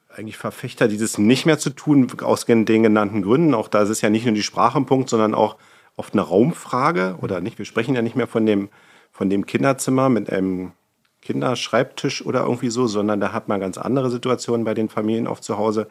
[0.08, 3.54] eigentlich Verfechter, dieses nicht mehr zu tun, aus den genannten Gründen.
[3.54, 5.56] Auch da ist es ja nicht nur die Sprache im Punkt, sondern auch
[5.96, 7.58] oft eine Raumfrage oder nicht.
[7.58, 8.68] Wir sprechen ja nicht mehr von dem,
[9.12, 10.72] von dem Kinderzimmer mit einem
[11.20, 15.42] Kinderschreibtisch oder irgendwie so, sondern da hat man ganz andere Situationen bei den Familien oft
[15.42, 15.88] zu Hause.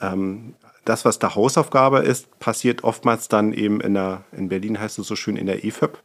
[0.00, 0.54] Ähm,
[0.86, 5.06] das, was da Hausaufgabe ist, passiert oftmals dann eben in der, in Berlin heißt es
[5.06, 5.98] so schön in der EFÖP,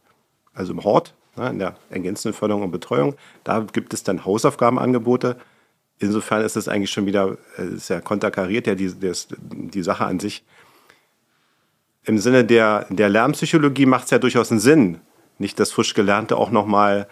[0.52, 3.14] also im Hort, ne, in der ergänzenden Förderung und Betreuung.
[3.44, 5.36] Da gibt es dann Hausaufgabenangebote.
[5.98, 10.04] Insofern ist es eigentlich schon wieder, äh, ist ja konterkariert ja die, die, die Sache
[10.04, 10.44] an sich.
[12.04, 15.00] Im Sinne der, der Lernpsychologie macht es ja durchaus einen Sinn,
[15.38, 17.06] nicht das frisch Gelernte auch nochmal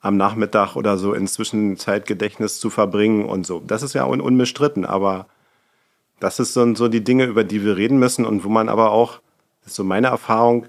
[0.00, 3.60] am Nachmittag oder so ins Zwischenzeitgedächtnis zu verbringen und so.
[3.60, 5.26] Das ist ja un unbestritten, aber
[6.22, 8.92] das ist so, so die Dinge, über die wir reden müssen und wo man aber
[8.92, 9.20] auch,
[9.62, 10.66] das ist so meine Erfahrung,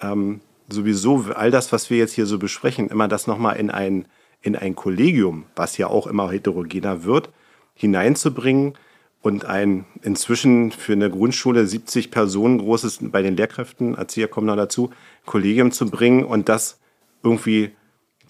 [0.00, 4.06] ähm, sowieso all das, was wir jetzt hier so besprechen, immer das nochmal in ein,
[4.40, 7.30] in ein Kollegium, was ja auch immer heterogener wird,
[7.74, 8.74] hineinzubringen
[9.20, 14.54] und ein inzwischen für eine Grundschule 70 Personen großes, bei den Lehrkräften, Erzieher kommen noch
[14.54, 14.90] dazu,
[15.26, 16.78] Kollegium zu bringen und das
[17.24, 17.72] irgendwie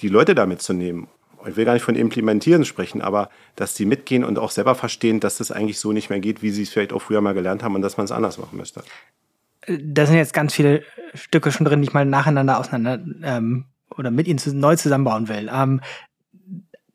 [0.01, 1.09] die Leute damit zu nehmen
[1.47, 5.21] ich will gar nicht von Implementieren sprechen, aber dass sie mitgehen und auch selber verstehen,
[5.21, 7.63] dass das eigentlich so nicht mehr geht, wie sie es vielleicht auch früher mal gelernt
[7.63, 8.83] haben und dass man es anders machen müsste.
[9.67, 10.83] Da sind jetzt ganz viele
[11.15, 13.65] Stücke schon drin, die ich mal nacheinander auseinander ähm,
[13.97, 15.51] oder mit ihnen neu zusammenbauen will.
[15.53, 15.81] Ähm,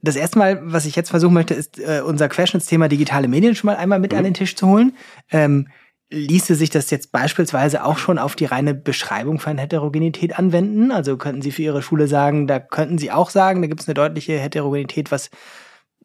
[0.02, 3.68] das erste Mal, was ich jetzt versuchen möchte, ist äh, unser Querschnittsthema digitale Medien schon
[3.68, 4.20] mal einmal mit mhm.
[4.20, 4.96] an den Tisch zu holen.
[5.32, 5.68] Ähm,
[6.12, 10.92] Ließe sich das jetzt beispielsweise auch schon auf die reine Beschreibung von Heterogenität anwenden?
[10.92, 13.88] Also könnten Sie für Ihre Schule sagen, da könnten Sie auch sagen, da gibt es
[13.88, 15.30] eine deutliche Heterogenität, was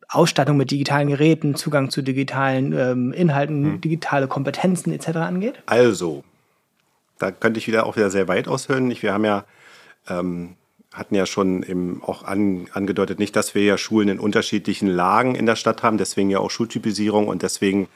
[0.08, 3.80] Ausstattung mit digitalen Geräten, Zugang zu digitalen ähm, Inhalten, hm.
[3.80, 5.16] digitale Kompetenzen etc.
[5.16, 5.62] angeht?
[5.66, 6.22] Also,
[7.18, 8.94] da könnte ich wieder auch wieder sehr weit aushören.
[9.00, 9.44] Wir haben ja
[10.08, 10.56] ähm,
[10.94, 15.34] hatten ja schon eben auch an, angedeutet, nicht, dass wir ja Schulen in unterschiedlichen Lagen
[15.34, 17.88] in der Stadt haben, deswegen ja auch Schultypisierung und deswegen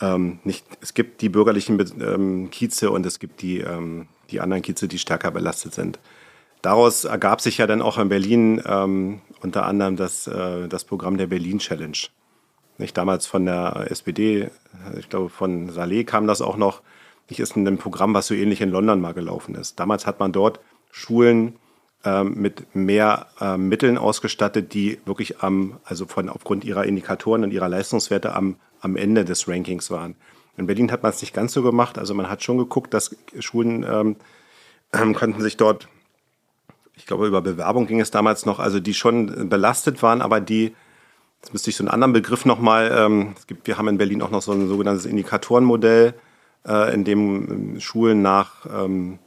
[0.00, 4.62] ähm, nicht, es gibt die bürgerlichen ähm, Kieze und es gibt die, ähm, die anderen
[4.62, 5.98] Kieze, die stärker belastet sind.
[6.62, 11.18] Daraus ergab sich ja dann auch in Berlin ähm, unter anderem das, äh, das Programm
[11.18, 11.98] der Berlin Challenge.
[12.78, 14.50] Nicht damals von der SPD,
[14.98, 16.82] ich glaube von Saleh kam das auch noch.
[17.28, 19.78] Nicht ist ein Programm, was so ähnlich in London mal gelaufen ist.
[19.78, 20.58] Damals hat man dort
[20.90, 21.54] Schulen
[22.24, 27.68] mit mehr äh, Mitteln ausgestattet, die wirklich am, also von aufgrund ihrer Indikatoren und ihrer
[27.68, 30.16] Leistungswerte am, am Ende des Rankings waren.
[30.56, 31.98] In Berlin hat man es nicht ganz so gemacht.
[31.98, 34.16] Also man hat schon geguckt, dass Schulen ähm,
[34.92, 35.88] ähm, konnten sich dort,
[36.94, 40.74] ich glaube, über Bewerbung ging es damals noch, also die schon belastet waren, aber die,
[41.42, 44.22] jetzt müsste ich so einen anderen Begriff nochmal, ähm, es gibt, wir haben in Berlin
[44.22, 46.14] auch noch so ein sogenanntes Indikatorenmodell,
[46.66, 49.18] äh, in dem Schulen nach ähm,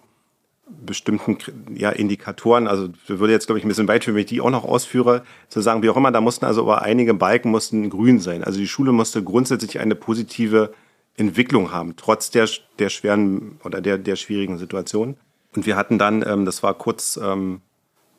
[0.70, 1.38] bestimmten
[1.74, 4.64] ja, Indikatoren, also würde jetzt, glaube ich, ein bisschen weit wenn ich die auch noch
[4.64, 8.44] ausführe, zu sagen, wie auch immer, da mussten also aber einige Balken mussten grün sein.
[8.44, 10.74] Also die Schule musste grundsätzlich eine positive
[11.16, 12.48] Entwicklung haben, trotz der,
[12.80, 15.18] der schweren oder der, der schwierigen Situation.
[15.56, 17.62] Und wir hatten dann, ähm, das war kurz, ähm,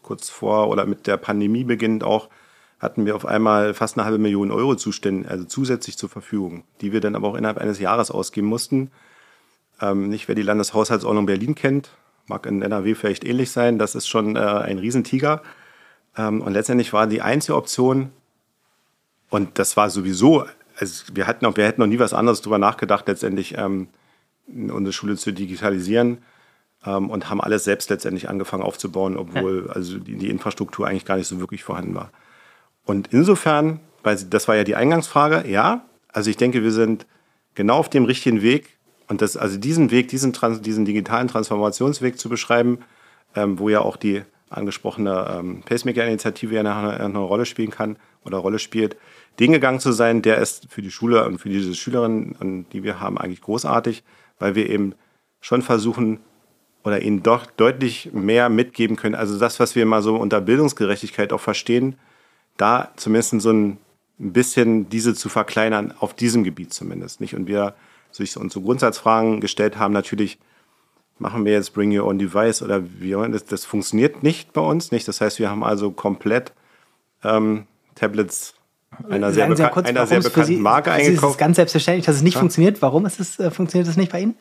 [0.03, 2.29] kurz vor oder mit der Pandemie beginnend auch,
[2.81, 6.93] hatten wir auf einmal fast eine halbe Million Euro Zustände, also zusätzlich zur Verfügung, die
[6.93, 8.91] wir dann aber auch innerhalb eines Jahres ausgeben mussten.
[9.81, 11.91] Ähm, nicht, wer die Landeshaushaltsordnung Berlin kennt,
[12.29, 15.43] mag in NRW vielleicht ähnlich sein, das ist schon äh, ein Riesentiger.
[16.17, 18.11] Ähm, und letztendlich war die einzige Option,
[19.31, 20.47] und das war sowieso,
[20.79, 23.88] also wir hatten noch, wir hätten noch nie was anderes darüber nachgedacht, letztendlich ähm,
[24.47, 26.19] unsere Schule zu digitalisieren
[26.87, 29.73] ähm, und haben alles selbst letztendlich angefangen aufzubauen, obwohl ja.
[29.73, 32.11] also die, die, Infrastruktur eigentlich gar nicht so wirklich vorhanden war.
[32.85, 37.07] Und insofern, weil das war ja die Eingangsfrage, ja, also ich denke, wir sind
[37.55, 38.78] genau auf dem richtigen Weg
[39.09, 42.79] und das, also diesen Weg, diesen, Trans, diesen digitalen Transformationsweg zu beschreiben,
[43.35, 48.38] ähm, wo ja auch die angesprochene ähm, Pacemaker-Initiative ja eine, eine Rolle spielen kann oder
[48.38, 48.97] Rolle spielt,
[49.38, 53.01] den gegangen zu sein, der ist für die Schule und für diese Schülerinnen, die wir
[53.01, 54.03] haben, eigentlich großartig,
[54.38, 54.94] weil wir eben
[55.40, 56.21] schon versuchen,
[56.85, 59.14] oder ihnen doch deutlich mehr mitgeben können.
[59.14, 61.97] Also das, was wir mal so unter Bildungsgerechtigkeit auch verstehen,
[62.57, 63.79] da zumindest so ein
[64.18, 67.21] bisschen diese zu verkleinern, auf diesem Gebiet zumindest.
[67.21, 67.35] Nicht?
[67.35, 67.75] Und wir
[68.11, 70.38] sich uns so Grundsatzfragen gestellt haben, natürlich
[71.18, 74.92] machen wir jetzt Bring Your Own Device oder wie das, das funktioniert nicht bei uns
[74.92, 75.07] nicht.
[75.09, 76.53] Das heißt, wir haben also komplett
[77.25, 78.55] ähm, Tablets
[79.09, 81.25] einer sehr, bekan kurz, einer sehr bekannten Sie, Marke eingekauft.
[81.25, 82.40] Es ist ganz selbstverständlich, dass es nicht ja.
[82.40, 82.81] funktioniert.
[82.83, 84.37] Warum ist es, äh, funktioniert das nicht bei Ihnen?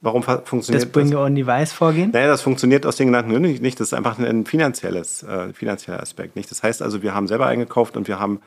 [0.00, 0.92] Warum funktioniert das?
[0.92, 2.10] Bring Your Own Device Vorgehen?
[2.12, 3.80] Naja, das funktioniert aus den genannten Gründen nicht.
[3.80, 6.36] Das ist einfach ein finanzielles, äh, finanzieller Aspekt.
[6.36, 6.50] Nicht?
[6.50, 8.40] Das heißt also, wir haben selber eingekauft und wir haben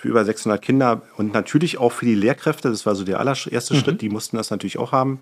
[0.00, 3.74] für über 600 Kinder und natürlich auch für die Lehrkräfte, das war so der allererste
[3.74, 3.78] mhm.
[3.78, 5.20] Schritt, die mussten das natürlich auch haben,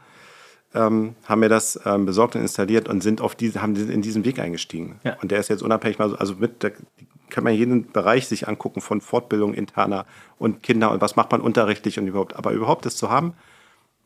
[0.73, 4.25] ähm, haben wir das ähm, besorgt und installiert und sind auf diese, haben in diesen
[4.25, 5.01] Weg eingestiegen.
[5.03, 5.17] Ja.
[5.21, 6.71] Und der ist jetzt unabhängig mal so, also mit, da
[7.29, 10.07] kann man jeden Bereich sich angucken von Fortbildung interner
[10.39, 13.35] und Kinder und was macht man unterrichtlich und überhaupt, aber überhaupt das zu haben.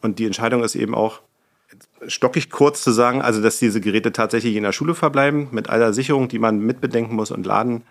[0.01, 1.21] Und die Entscheidung ist eben auch,
[2.07, 5.93] stockig kurz zu sagen, also dass diese Geräte tatsächlich in der Schule verbleiben, mit aller
[5.93, 7.83] Sicherung, die man mitbedenken muss und laden.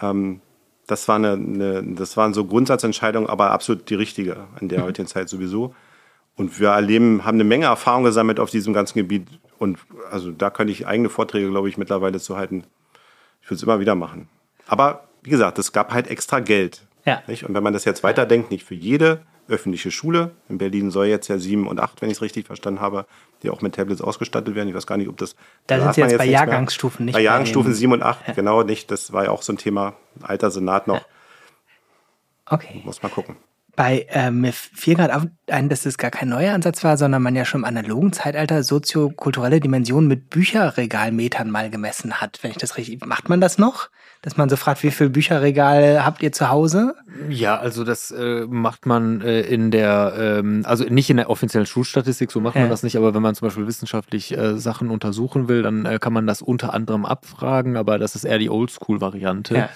[0.00, 0.40] Ähm,
[0.88, 4.84] das, war eine, eine, das waren so Grundsatzentscheidungen, aber absolut die richtige in der mhm.
[4.84, 5.74] heutigen Zeit sowieso.
[6.34, 9.28] Und wir erleben, haben eine Menge Erfahrung gesammelt auf diesem ganzen Gebiet.
[9.58, 9.78] Und
[10.10, 12.64] also da könnte ich eigene Vorträge, glaube ich, mittlerweile zu halten.
[13.42, 14.28] Ich würde es immer wieder machen.
[14.66, 16.82] Aber wie gesagt, es gab halt extra Geld.
[17.04, 17.22] Ja.
[17.26, 17.44] Nicht?
[17.44, 20.32] Und wenn man das jetzt weiterdenkt, nicht für jede öffentliche Schule.
[20.48, 23.06] In Berlin soll jetzt ja sieben und acht, wenn ich es richtig verstanden habe,
[23.42, 24.68] die auch mit Tablets ausgestattet werden.
[24.68, 25.36] Ich weiß gar nicht, ob das.
[25.66, 27.14] Da sind Sie jetzt, jetzt bei Jahrgangsstufen nicht.
[27.14, 28.34] Bei Jahrgangsstufen sieben und acht, ja.
[28.34, 28.90] genau nicht.
[28.90, 29.94] Das war ja auch so ein Thema.
[30.22, 31.04] Alter Senat noch.
[32.46, 32.82] Okay.
[32.84, 33.36] Muss mal gucken.
[33.78, 37.22] Bei äh, mir fiel gerade auf ein, dass das gar kein neuer Ansatz war, sondern
[37.22, 42.40] man ja schon im analogen Zeitalter soziokulturelle Dimensionen mit Bücherregalmetern mal gemessen hat.
[42.42, 43.88] Wenn ich das richtig, macht man das noch?
[44.20, 46.96] Dass man so fragt, wie viel Bücherregal habt ihr zu Hause?
[47.28, 51.66] Ja, also das äh, macht man äh, in der, ähm, also nicht in der offiziellen
[51.66, 52.62] Schulstatistik, so macht ja.
[52.62, 56.00] man das nicht, aber wenn man zum Beispiel wissenschaftlich äh, Sachen untersuchen will, dann äh,
[56.00, 59.54] kann man das unter anderem abfragen, aber das ist eher die Oldschool-Variante.
[59.56, 59.68] Ja.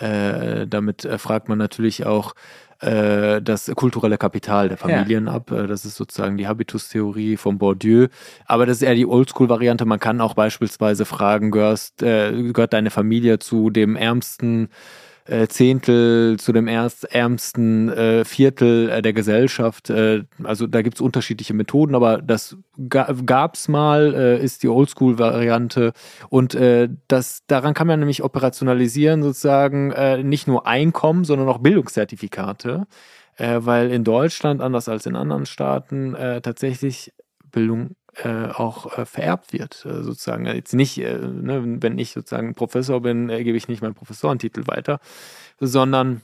[0.00, 2.32] Äh, damit fragt man natürlich auch,
[2.80, 5.34] äh, das kulturelle Kapital der Familien ja.
[5.34, 5.50] ab.
[5.50, 8.08] Äh, das ist sozusagen die Habitustheorie von Bourdieu.
[8.46, 9.84] Aber das ist eher die Oldschool-Variante.
[9.84, 14.68] Man kann auch beispielsweise fragen, gehörst, äh, gehört deine Familie zu dem ärmsten
[15.30, 19.88] äh, Zehntel zu dem erst ärmsten äh, Viertel äh, der Gesellschaft.
[19.88, 22.56] Äh, also da gibt es unterschiedliche Methoden, aber das
[22.88, 25.92] ga, gab es mal, äh, ist die Oldschool-Variante.
[26.28, 29.92] Und äh, das, daran kann man nämlich operationalisieren, sozusagen
[30.28, 32.86] nicht nur Einkommen, sondern auch Bildungszertifikate.
[33.38, 37.12] Weil in Deutschland, anders als in anderen Staaten, tatsächlich
[37.50, 40.46] Bildung äh, auch äh, vererbt wird, äh, sozusagen.
[40.46, 44.66] Jetzt nicht, äh, ne, wenn ich sozusagen Professor bin, äh, gebe ich nicht meinen Professorentitel
[44.66, 45.00] weiter,
[45.60, 46.22] sondern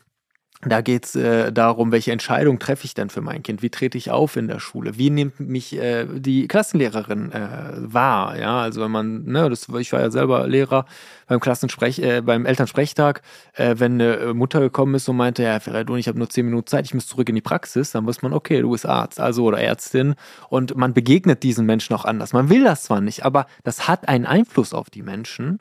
[0.63, 3.63] da geht es äh, darum, welche Entscheidung treffe ich denn für mein Kind?
[3.63, 4.97] Wie trete ich auf in der Schule?
[4.97, 8.39] Wie nimmt mich äh, die Klassenlehrerin äh, wahr?
[8.39, 10.87] Ja, also wenn man, ne, das, ich war ja selber Lehrer
[11.27, 13.21] beim Klassensprech, äh, beim Elternsprechtag,
[13.53, 16.67] äh, wenn eine Mutter gekommen ist und meinte, ja, Ferredun, ich habe nur zehn Minuten
[16.67, 19.45] Zeit, ich muss zurück in die Praxis, dann muss man, okay, du bist Arzt, also
[19.45, 20.15] oder Ärztin
[20.49, 22.33] und man begegnet diesen Menschen auch anders.
[22.33, 25.61] Man will das zwar nicht, aber das hat einen Einfluss auf die Menschen.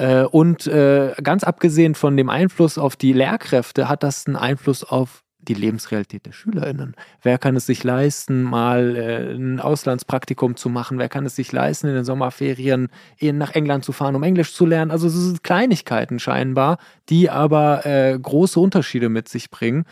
[0.00, 4.82] Äh, und äh, ganz abgesehen von dem Einfluss auf die Lehrkräfte hat das einen Einfluss
[4.82, 6.96] auf die Lebensrealität der SchülerInnen.
[7.22, 10.98] Wer kann es sich leisten, mal äh, ein Auslandspraktikum zu machen?
[10.98, 12.88] Wer kann es sich leisten, in den Sommerferien
[13.20, 14.90] nach England zu fahren, um Englisch zu lernen?
[14.90, 16.78] Also es sind Kleinigkeiten scheinbar,
[17.10, 19.84] die aber große Unterschiede mit sich bringen.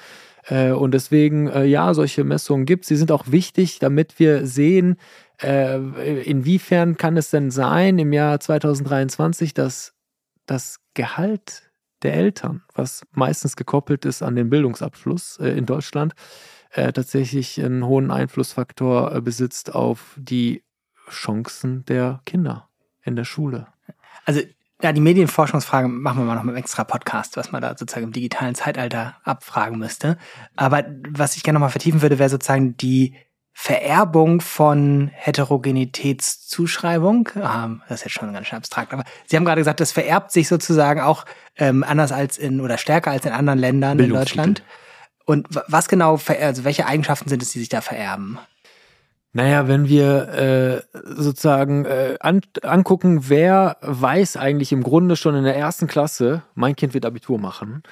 [0.51, 2.88] Und deswegen, ja, solche Messungen gibt es.
[2.88, 4.97] Sie sind auch wichtig, damit wir sehen,
[5.42, 9.98] inwiefern kann es denn sein im Jahr 2023, dass
[10.51, 11.71] das Gehalt
[12.03, 16.15] der Eltern, was meistens gekoppelt ist an den Bildungsabschluss äh, in Deutschland,
[16.71, 20.63] äh, tatsächlich einen hohen Einflussfaktor äh, besitzt auf die
[21.11, 22.69] Chancen der Kinder
[23.03, 23.67] in der Schule.
[24.25, 24.43] Also
[24.81, 28.07] ja, die Medienforschungsfrage machen wir mal noch mit einem extra Podcast, was man da sozusagen
[28.07, 30.19] im digitalen Zeitalter abfragen müsste.
[30.55, 33.17] Aber was ich gerne noch mal vertiefen würde, wäre sozusagen die
[33.61, 37.31] Vererbung von Heterogenitätszuschreibung.
[37.35, 40.31] Ähm, das ist jetzt schon ganz schön abstrakt, aber Sie haben gerade gesagt, das vererbt
[40.31, 41.25] sich sozusagen auch
[41.57, 44.62] ähm, anders als in oder stärker als in anderen Ländern in Deutschland.
[45.25, 48.38] Und was genau, also welche Eigenschaften sind es, die sich da vererben?
[49.33, 55.42] Naja, wenn wir äh, sozusagen äh, an, angucken, wer weiß eigentlich im Grunde schon in
[55.42, 57.83] der ersten Klasse, mein Kind wird Abitur machen,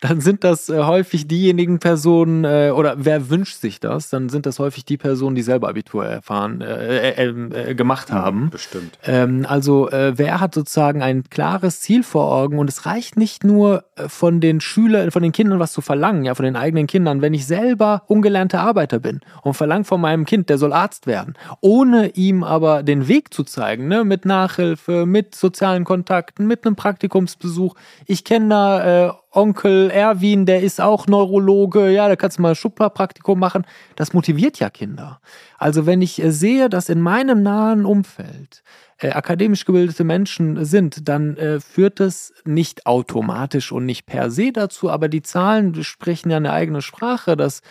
[0.00, 4.46] dann sind das äh, häufig diejenigen Personen, äh, oder wer wünscht sich das, dann sind
[4.46, 8.50] das häufig die Personen, die selber Abitur erfahren, äh, äh, gemacht haben.
[8.50, 8.98] Bestimmt.
[9.04, 13.84] Ähm, also wer hat sozusagen ein klares Ziel vor Augen und es reicht nicht nur
[14.06, 17.22] von den Schülern, von den Kindern was zu verlangen, ja, von den eigenen Kindern.
[17.22, 21.34] Wenn ich selber ungelernter Arbeiter bin und verlange von meinem Kind, der soll Arzt werden,
[21.60, 26.76] ohne ihm aber den Weg zu zeigen, ne, mit Nachhilfe, mit sozialen Kontakten, mit einem
[26.76, 27.74] Praktikumsbesuch.
[28.06, 32.54] Ich kenne da Onkel Erwin, der ist auch Neurologe, ja, da kannst du mal ein
[32.56, 33.64] Schubpraktikum machen.
[33.94, 35.20] Das motiviert ja Kinder.
[35.56, 38.64] Also wenn ich äh, sehe, dass in meinem nahen Umfeld
[38.98, 44.52] äh, akademisch gebildete Menschen sind, dann äh, führt es nicht automatisch und nicht per se
[44.52, 47.62] dazu, aber die Zahlen sprechen ja eine eigene Sprache, dass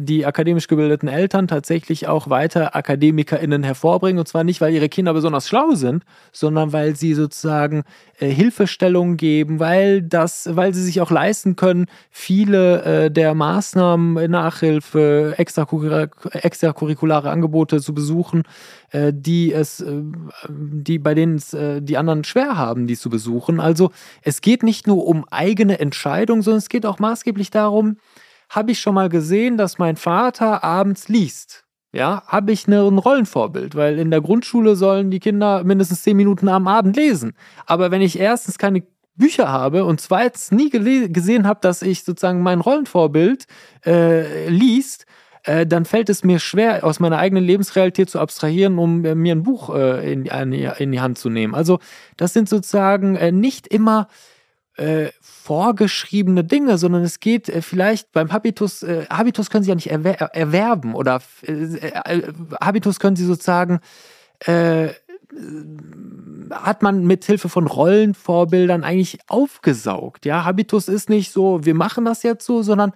[0.00, 4.18] die akademisch gebildeten Eltern tatsächlich auch weiter AkademikerInnen hervorbringen.
[4.18, 7.84] Und zwar nicht, weil ihre Kinder besonders schlau sind, sondern weil sie sozusagen
[8.18, 14.30] äh, Hilfestellungen geben, weil das, weil sie sich auch leisten können, viele äh, der Maßnahmen,
[14.30, 18.42] Nachhilfe, extracurriculare Angebote zu besuchen,
[18.90, 20.02] äh, die es, äh,
[20.48, 23.60] die bei denen es äh, die anderen schwer haben, die zu besuchen.
[23.60, 23.90] Also
[24.22, 27.96] es geht nicht nur um eigene Entscheidungen, sondern es geht auch maßgeblich darum,
[28.50, 31.64] habe ich schon mal gesehen, dass mein Vater abends liest.
[31.92, 36.16] Ja, habe ich ne, ein Rollenvorbild, weil in der Grundschule sollen die Kinder mindestens zehn
[36.16, 37.32] Minuten am Abend lesen.
[37.66, 38.84] Aber wenn ich erstens keine
[39.16, 43.46] Bücher habe und zweitens nie gesehen habe, dass ich sozusagen mein Rollenvorbild
[43.84, 45.06] äh, liest,
[45.44, 49.34] äh, dann fällt es mir schwer, aus meiner eigenen Lebensrealität zu abstrahieren, um äh, mir
[49.34, 51.54] ein Buch äh, in, in, die Hand zu nehmen.
[51.54, 51.80] Also
[52.16, 54.08] das sind sozusagen äh, nicht immer
[54.76, 55.08] äh,
[55.50, 59.90] vorgeschriebene Dinge, sondern es geht äh, vielleicht beim Habitus, äh, Habitus können Sie ja nicht
[59.90, 62.22] erwer erwerben oder äh, äh,
[62.60, 63.80] Habitus können Sie sozusagen
[64.46, 64.90] äh,
[66.52, 70.24] hat man mit Hilfe von Rollenvorbildern eigentlich aufgesaugt.
[70.24, 72.92] Ja, Habitus ist nicht so, wir machen das jetzt so, sondern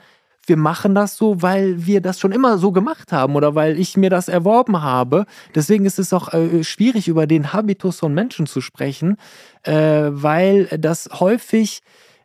[0.47, 3.97] wir machen das so, weil wir das schon immer so gemacht haben oder weil ich
[3.97, 5.27] mir das erworben habe.
[5.57, 9.17] Deswegen ist es auch äh, schwierig, über den Habitus von Menschen zu sprechen,
[9.65, 9.73] äh,
[10.11, 11.83] weil das häufig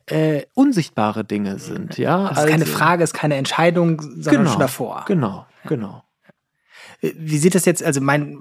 [0.10, 1.98] äh, unsichtbare Dinge sind.
[1.98, 5.06] Ja, das ist also, keine Frage, ist keine Entscheidung, sondern genau, schon davor.
[5.08, 6.04] Genau, genau.
[7.02, 7.84] Wie sieht das jetzt?
[7.84, 8.38] Also mein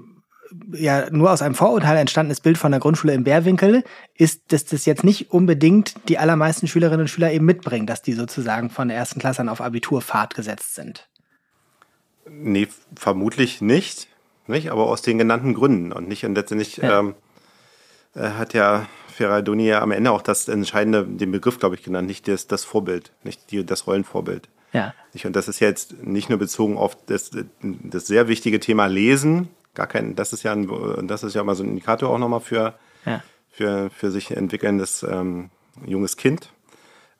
[0.71, 3.83] ja nur aus einem Vorurteil entstandenes Bild von der Grundschule im Bärwinkel
[4.15, 8.13] ist, dass das jetzt nicht unbedingt die allermeisten Schülerinnen und Schüler eben mitbringen, dass die
[8.13, 11.07] sozusagen von der ersten Klasse an auf Abiturfahrt gesetzt sind.
[12.27, 14.07] Nee, vermutlich nicht,
[14.47, 16.99] nicht, aber aus den genannten Gründen und nicht und letztendlich ja.
[16.99, 17.15] ähm,
[18.15, 18.87] äh, hat ja
[19.19, 22.63] Ferradoni ja am Ende auch das entscheidende, den Begriff, glaube ich, genannt, nicht das, das
[22.63, 24.47] Vorbild, nicht die, das Rollenvorbild.
[24.71, 24.93] Ja.
[25.25, 29.87] Und das ist jetzt nicht nur bezogen auf das, das sehr wichtige Thema Lesen, gar
[29.87, 32.75] kein, das ist ja ein, das ist ja mal so ein Indikator auch nochmal für,
[33.05, 33.21] ja.
[33.49, 35.49] für, für sich entwickelndes ähm,
[35.85, 36.53] junges Kind.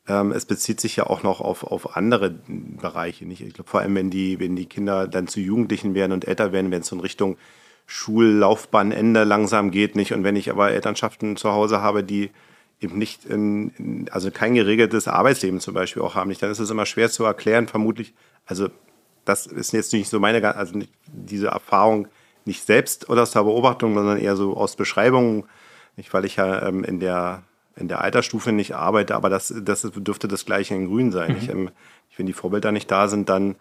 [0.07, 3.25] Ähm, es bezieht sich ja auch noch auf, auf andere Bereiche.
[3.25, 3.41] Nicht?
[3.41, 6.53] Ich glaube, vor allem, wenn die, wenn die Kinder dann zu Jugendlichen werden und älter
[6.53, 7.37] werden, wenn es so in Richtung
[7.91, 10.13] Schullaufbahnende langsam geht, nicht?
[10.13, 12.29] Und wenn ich aber Elternschaften zu Hause habe, die
[12.79, 16.69] eben nicht, in, also kein geregeltes Arbeitsleben zum Beispiel auch haben, nicht, dann ist es
[16.69, 18.13] immer schwer zu erklären, vermutlich.
[18.45, 18.69] Also,
[19.25, 22.07] das ist jetzt nicht so meine, also nicht diese Erfahrung
[22.45, 25.45] nicht selbst oder aus der Beobachtung, sondern eher so aus Beschreibungen,
[25.97, 27.41] nicht, weil ich ja ähm, in der
[27.75, 31.31] in der Altersstufe nicht arbeite, aber das, das dürfte das gleiche in Grün sein.
[31.31, 31.37] Mhm.
[31.37, 31.71] Ich, ähm,
[32.17, 33.55] wenn die Vorbilder nicht da sind, dann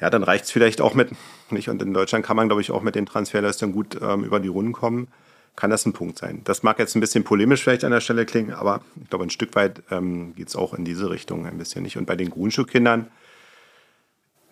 [0.00, 1.10] ja, dann reicht es vielleicht auch mit,
[1.50, 1.68] nicht?
[1.68, 4.48] Und in Deutschland kann man, glaube ich, auch mit den Transferleistungen gut ähm, über die
[4.48, 5.08] Runden kommen.
[5.56, 6.40] kann das ein Punkt sein.
[6.44, 9.30] Das mag jetzt ein bisschen polemisch vielleicht an der Stelle klingen, aber ich glaube, ein
[9.30, 11.96] Stück weit ähm, geht es auch in diese Richtung ein bisschen nicht.
[11.96, 13.06] Und bei den Grundschulkindern,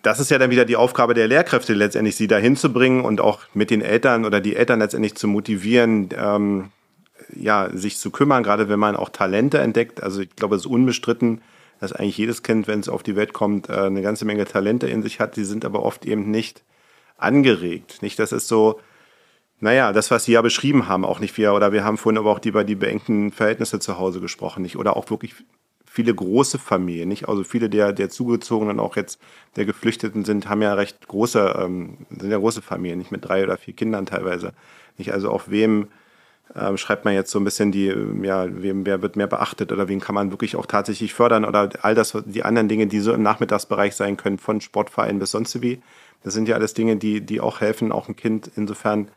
[0.01, 3.19] das ist ja dann wieder die Aufgabe der Lehrkräfte, letztendlich sie dahin zu bringen und
[3.19, 6.69] auch mit den Eltern oder die Eltern letztendlich zu motivieren, ähm,
[7.35, 10.03] ja, sich zu kümmern, gerade wenn man auch Talente entdeckt.
[10.03, 11.41] Also ich glaube, es ist unbestritten,
[11.79, 14.87] dass eigentlich jedes Kind, wenn es auf die Welt kommt, äh, eine ganze Menge Talente
[14.87, 15.35] in sich hat.
[15.35, 16.63] Die sind aber oft eben nicht
[17.17, 18.01] angeregt.
[18.01, 18.79] Nicht, das ist so,
[19.59, 22.31] naja, das, was Sie ja beschrieben haben, auch nicht wir, oder wir haben vorhin aber
[22.31, 24.77] auch über die beengten Verhältnisse zu Hause gesprochen, nicht?
[24.77, 25.35] Oder auch wirklich
[25.85, 27.29] viele große Familien, nicht?
[27.29, 29.21] Also viele der, der Zugezogenen, auch jetzt
[29.55, 33.43] der Geflüchteten sind, haben ja recht große, ähm, sind ja große Familien, nicht mit drei
[33.43, 34.53] oder vier Kindern teilweise.
[34.97, 35.13] Nicht?
[35.13, 35.87] Also auch wem
[36.55, 39.87] ähm, schreibt man jetzt so ein bisschen die, ja, wem, wer wird mehr beachtet oder
[39.87, 43.11] wen kann man wirklich auch tatsächlich fördern oder all das, die anderen Dinge, die so
[43.11, 45.81] im Nachmittagsbereich sein können, von Sportvereinen bis sonst wie.
[46.23, 49.07] Das sind ja alles Dinge, die, die auch helfen, auch ein Kind insofern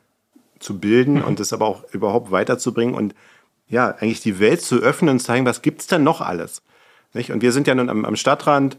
[0.59, 3.15] zu bilden und es aber auch überhaupt weiterzubringen und
[3.69, 6.63] ja, eigentlich die Welt zu öffnen und zeigen, was gibt's denn noch alles?
[7.13, 7.33] Nicht?
[7.33, 8.79] Und wir sind ja nun am, am Stadtrand.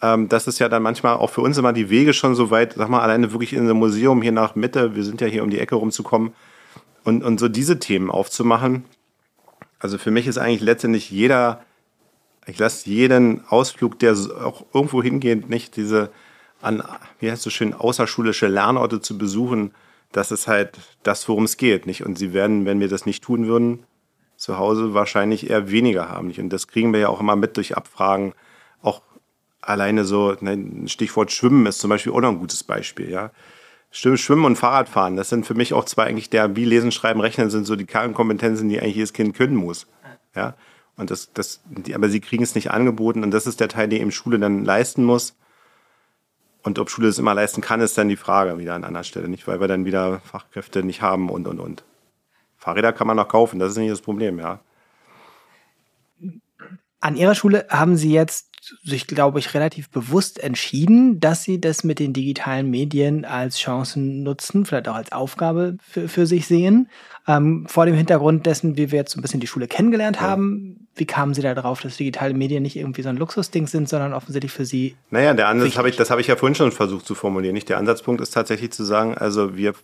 [0.00, 2.74] Ähm, das ist ja dann manchmal auch für uns immer die Wege schon so weit,
[2.74, 5.50] sag mal, alleine wirklich in einem Museum hier nach Mitte, wir sind ja hier um
[5.50, 6.32] die Ecke rumzukommen
[7.04, 8.84] und, und so diese Themen aufzumachen.
[9.78, 11.64] Also für mich ist eigentlich letztendlich jeder,
[12.46, 16.10] ich lasse jeden Ausflug, der auch irgendwo hingeht, nicht diese
[16.60, 16.82] an,
[17.18, 19.72] wie heißt es so schön, außerschulische Lernorte zu besuchen,
[20.12, 22.04] das ist halt das, worum es geht, nicht?
[22.04, 23.84] Und sie werden, wenn wir das nicht tun würden,
[24.36, 26.40] zu Hause wahrscheinlich eher weniger haben, nicht?
[26.40, 28.34] Und das kriegen wir ja auch immer mit durch Abfragen.
[28.82, 29.02] Auch
[29.60, 33.30] alleine so, ne, Stichwort Schwimmen ist zum Beispiel auch noch ein gutes Beispiel, ja.
[33.90, 37.50] Schwimmen und Fahrradfahren, das sind für mich auch zwei eigentlich der, wie Lesen, Schreiben, Rechnen
[37.50, 39.86] sind so die Kernkompetenzen, die eigentlich jedes Kind können muss,
[40.34, 40.54] ja.
[40.96, 43.88] Und das, das, die, aber sie kriegen es nicht angeboten und das ist der Teil,
[43.88, 45.34] den eben Schule dann leisten muss.
[46.62, 49.28] Und ob Schule es immer leisten kann, ist dann die Frage wieder an anderer Stelle.
[49.28, 51.84] Nicht, weil wir dann wieder Fachkräfte nicht haben und, und, und.
[52.58, 54.60] Fahrräder kann man noch kaufen, das ist nicht das Problem, ja.
[57.00, 61.82] An Ihrer Schule haben Sie jetzt sich, glaube ich, relativ bewusst entschieden, dass Sie das
[61.82, 66.88] mit den digitalen Medien als Chancen nutzen, vielleicht auch als Aufgabe für, für sich sehen.
[67.26, 70.22] Ähm, vor dem Hintergrund dessen, wie wir jetzt so ein bisschen die Schule kennengelernt ja.
[70.22, 73.88] haben, wie kamen Sie da drauf, dass digitale Medien nicht irgendwie so ein Luxusding sind,
[73.88, 74.96] sondern offensichtlich für Sie?
[75.10, 77.54] Naja, der Ansatz habe ich, das habe ich ja vorhin schon versucht zu formulieren.
[77.54, 79.74] Nicht der Ansatzpunkt ist tatsächlich zu sagen, also wir,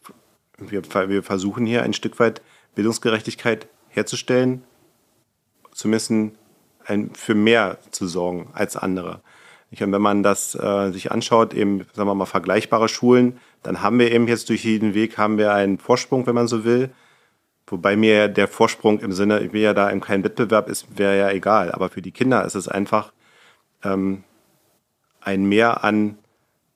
[0.59, 2.43] wir, wir versuchen hier ein Stück weit
[2.75, 4.65] Bildungsgerechtigkeit herzustellen,
[5.73, 6.13] zumindest
[6.87, 9.21] ein, für mehr zu sorgen als andere.
[9.71, 13.99] Und wenn man das äh, sich anschaut, eben, sagen wir mal, vergleichbare Schulen, dann haben
[13.99, 16.91] wir eben jetzt durch jeden Weg haben wir einen Vorsprung, wenn man so will.
[17.67, 21.19] Wobei mir der Vorsprung im Sinne, ich will ja da eben kein Wettbewerb ist, wäre
[21.19, 21.73] ja egal.
[21.73, 23.13] Aber für die Kinder ist es einfach
[23.83, 24.23] ähm,
[25.21, 26.17] ein Mehr an,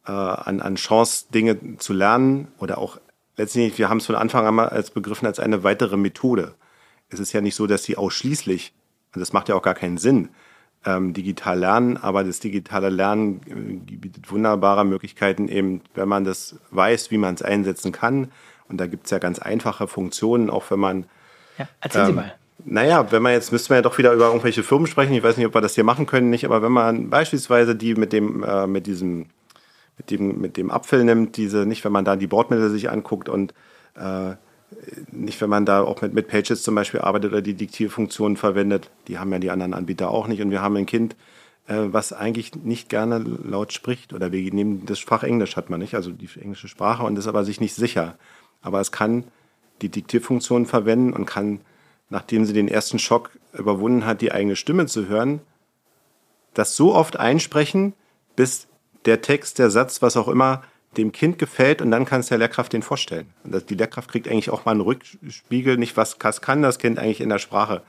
[0.07, 2.99] äh, an, an Chance, Dinge zu lernen oder auch
[3.37, 6.55] letztendlich, wir haben es von Anfang an mal als begriffen als eine weitere Methode.
[7.09, 8.73] Es ist ja nicht so, dass sie ausschließlich,
[9.13, 10.29] das macht ja auch gar keinen Sinn,
[10.85, 16.57] ähm, digital lernen, aber das digitale Lernen äh, bietet wunderbare Möglichkeiten eben, wenn man das
[16.71, 18.31] weiß, wie man es einsetzen kann,
[18.71, 21.05] und da gibt es ja ganz einfache Funktionen, auch wenn man.
[21.59, 22.35] Ja, erzählen ähm, Sie mal.
[22.65, 25.15] Naja, wenn man jetzt, müsste man ja doch wieder über irgendwelche Firmen sprechen.
[25.15, 27.95] Ich weiß nicht, ob wir das hier machen können, nicht, aber wenn man beispielsweise die
[27.95, 29.27] mit dem, äh, mit diesem,
[29.97, 33.29] mit dem, mit dem Apfel nimmt, diese, nicht, wenn man da die Bordmittel sich anguckt
[33.29, 33.55] und
[33.97, 34.35] äh,
[35.11, 38.91] nicht, wenn man da auch mit, mit Pages zum Beispiel arbeitet oder die Diktierfunktionen verwendet,
[39.09, 40.41] die haben ja die anderen Anbieter auch nicht.
[40.41, 41.17] Und wir haben ein Kind,
[41.67, 44.13] äh, was eigentlich nicht gerne laut spricht.
[44.13, 47.27] Oder wir nehmen das Fach Englisch hat man nicht, also die englische Sprache und ist
[47.27, 48.17] aber sich nicht sicher
[48.63, 49.25] aber es kann
[49.83, 51.61] die Diktierfunktion verwenden und kann,
[52.09, 55.41] nachdem sie den ersten Schock überwunden hat, die eigene Stimme zu hören,
[56.55, 57.95] das so oft einsprechen,
[58.37, 58.67] bis
[59.07, 60.63] der Text, der Satz, was auch immer,
[60.97, 63.33] dem Kind gefällt und dann kann es der Lehrkraft den vorstellen.
[63.45, 67.29] Die Lehrkraft kriegt eigentlich auch mal einen Rückspiegel, nicht was, kann das Kind eigentlich in
[67.29, 67.83] der Sprache.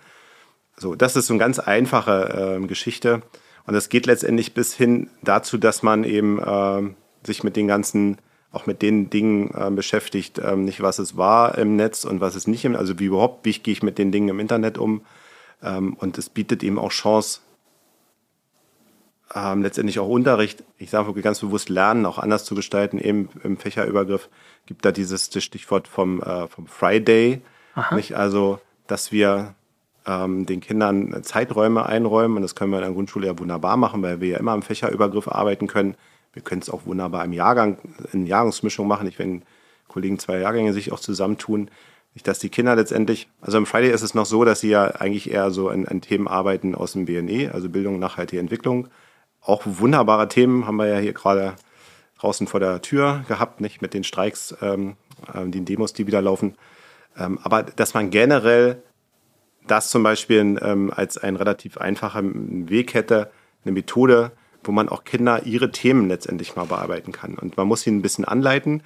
[0.77, 3.21] So, das ist so eine ganz einfache äh, Geschichte.
[3.65, 6.93] Und das geht letztendlich bis hin dazu, dass man eben äh,
[7.25, 8.17] sich mit den ganzen
[8.51, 12.35] auch mit den Dingen äh, beschäftigt, ähm, nicht was es war im Netz und was
[12.35, 15.05] es nicht im, also wie überhaupt, wie gehe ich mit den Dingen im Internet um.
[15.63, 17.39] Ähm, und es bietet eben auch Chance,
[19.33, 23.29] ähm, letztendlich auch Unterricht, ich sage wirklich ganz bewusst Lernen auch anders zu gestalten, eben
[23.43, 24.29] im Fächerübergriff
[24.65, 27.41] gibt da dieses Stichwort vom, äh, vom Friday,
[27.75, 27.95] Aha.
[27.95, 28.15] nicht?
[28.15, 29.55] Also, dass wir
[30.05, 34.01] ähm, den Kindern Zeiträume einräumen und das können wir in der Grundschule ja wunderbar machen,
[34.01, 35.95] weil wir ja immer im Fächerübergriff arbeiten können
[36.33, 37.77] wir können es auch wunderbar im Jahrgang,
[38.13, 39.43] in Jahrgangsmischung machen, nicht wenn
[39.87, 41.69] Kollegen zwei Jahrgänge sich auch zusammentun.
[42.13, 44.85] Nicht, dass die Kinder letztendlich, also im Friday ist es noch so, dass sie ja
[44.85, 48.87] eigentlich eher so an, an Themen arbeiten aus dem BNE, also Bildung, nachhaltige Entwicklung.
[49.41, 51.55] Auch wunderbare Themen haben wir ja hier gerade
[52.19, 54.95] draußen vor der Tür gehabt, nicht mit den Streiks, ähm,
[55.33, 56.55] äh, den Demos, die wieder laufen.
[57.17, 58.83] Ähm, aber dass man generell
[59.67, 63.31] das zum Beispiel ähm, als einen relativ einfachen Weg hätte,
[63.63, 64.31] eine Methode,
[64.63, 67.35] wo man auch Kinder ihre Themen letztendlich mal bearbeiten kann.
[67.35, 68.83] Und man muss sie ein bisschen anleiten.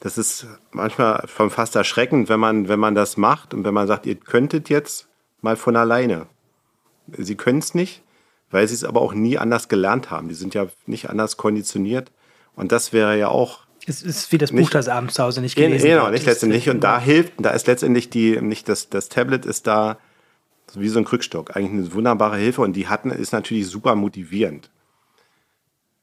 [0.00, 3.86] Das ist manchmal schon fast erschreckend, wenn man, wenn man das macht und wenn man
[3.86, 5.08] sagt, ihr könntet jetzt
[5.40, 6.26] mal von alleine.
[7.06, 8.02] Sie können es nicht,
[8.54, 10.28] weil sie es aber auch nie anders gelernt haben.
[10.28, 12.12] Die sind ja nicht anders konditioniert.
[12.54, 13.66] Und das wäre ja auch.
[13.84, 16.70] Es ist wie das Buch, nicht, das abends zu Hause nicht gelesen Genau, nicht letztendlich.
[16.70, 19.98] Und da hilft, da ist letztendlich die, nicht das, das Tablet ist da
[20.74, 21.56] wie so ein Krückstock.
[21.56, 24.70] Eigentlich eine wunderbare Hilfe und die hatten, ist natürlich super motivierend.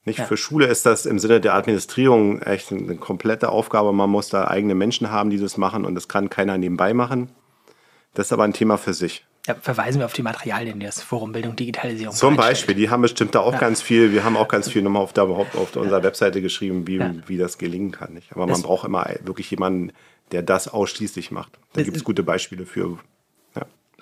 [0.04, 0.26] Nicht ja.
[0.26, 3.94] für Schule ist das im Sinne der Administrierung echt eine komplette Aufgabe.
[3.94, 7.30] Man muss da eigene Menschen haben, die das machen und das kann keiner nebenbei machen.
[8.12, 9.24] Das ist aber ein Thema für sich.
[9.46, 13.02] Ja, verweisen wir auf die Materialien, die das Forum Bildung Digitalisierung Zum Beispiel, die haben
[13.02, 13.58] bestimmt da auch ja.
[13.58, 16.04] ganz viel, wir haben auch ganz viel nochmal auf, der, auf unserer ja.
[16.04, 17.12] Webseite geschrieben, wie, ja.
[17.26, 18.12] wie das gelingen kann.
[18.14, 18.32] Nicht?
[18.32, 19.92] Aber das man braucht immer wirklich jemanden,
[20.30, 21.58] der das ausschließlich macht.
[21.72, 22.98] Da gibt es gute Beispiele für.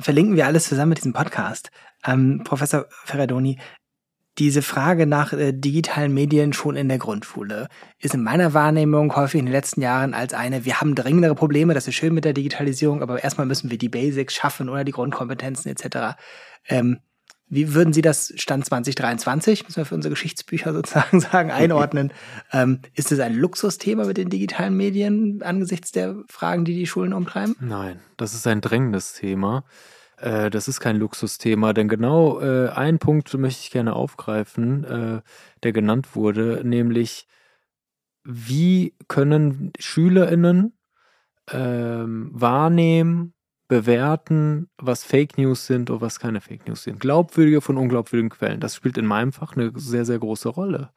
[0.00, 1.70] Verlinken wir alles zusammen mit diesem Podcast.
[2.06, 3.58] Ähm, Professor Ferradoni,
[4.40, 7.68] diese Frage nach äh, digitalen Medien schon in der Grundschule
[7.98, 11.74] ist in meiner Wahrnehmung häufig in den letzten Jahren als eine, wir haben dringendere Probleme,
[11.74, 14.92] das ist schön mit der Digitalisierung, aber erstmal müssen wir die Basics schaffen oder die
[14.92, 16.16] Grundkompetenzen etc.
[16.66, 17.00] Ähm,
[17.50, 22.10] wie würden Sie das Stand 2023, müssen wir für unsere Geschichtsbücher sozusagen sagen, einordnen?
[22.52, 27.12] ähm, ist es ein Luxusthema mit den digitalen Medien angesichts der Fragen, die die Schulen
[27.12, 27.56] umtreiben?
[27.60, 29.64] Nein, das ist ein drängendes Thema.
[30.20, 35.20] Äh, das ist kein Luxusthema, denn genau äh, einen Punkt möchte ich gerne aufgreifen, äh,
[35.62, 37.26] der genannt wurde, nämlich
[38.24, 40.76] wie können SchülerInnen
[41.50, 43.34] ähm, wahrnehmen,
[43.68, 46.98] bewerten, was Fake News sind oder was keine Fake News sind.
[46.98, 48.58] Glaubwürdige von unglaubwürdigen Quellen.
[48.60, 50.90] Das spielt in meinem Fach eine sehr, sehr große Rolle,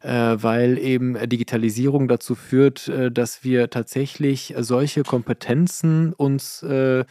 [0.00, 7.04] äh, weil eben Digitalisierung dazu führt, äh, dass wir tatsächlich solche Kompetenzen uns äh,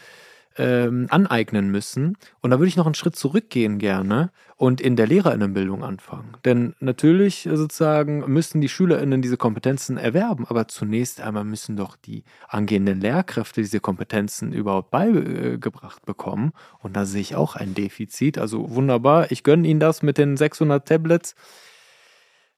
[0.58, 2.18] ähm, aneignen müssen.
[2.42, 6.36] Und da würde ich noch einen Schritt zurückgehen gerne und in der Lehrerinnenbildung anfangen.
[6.46, 11.96] Denn natürlich äh, sozusagen müssen die Schülerinnen diese Kompetenzen erwerben, aber zunächst einmal müssen doch
[11.96, 16.54] die angehenden Lehrkräfte diese Kompetenzen überhaupt beigebracht bekommen.
[16.80, 18.38] Und da sehe ich auch ein Defizit.
[18.38, 21.36] Also wunderbar, ich gönne Ihnen das mit den 600 Tablets.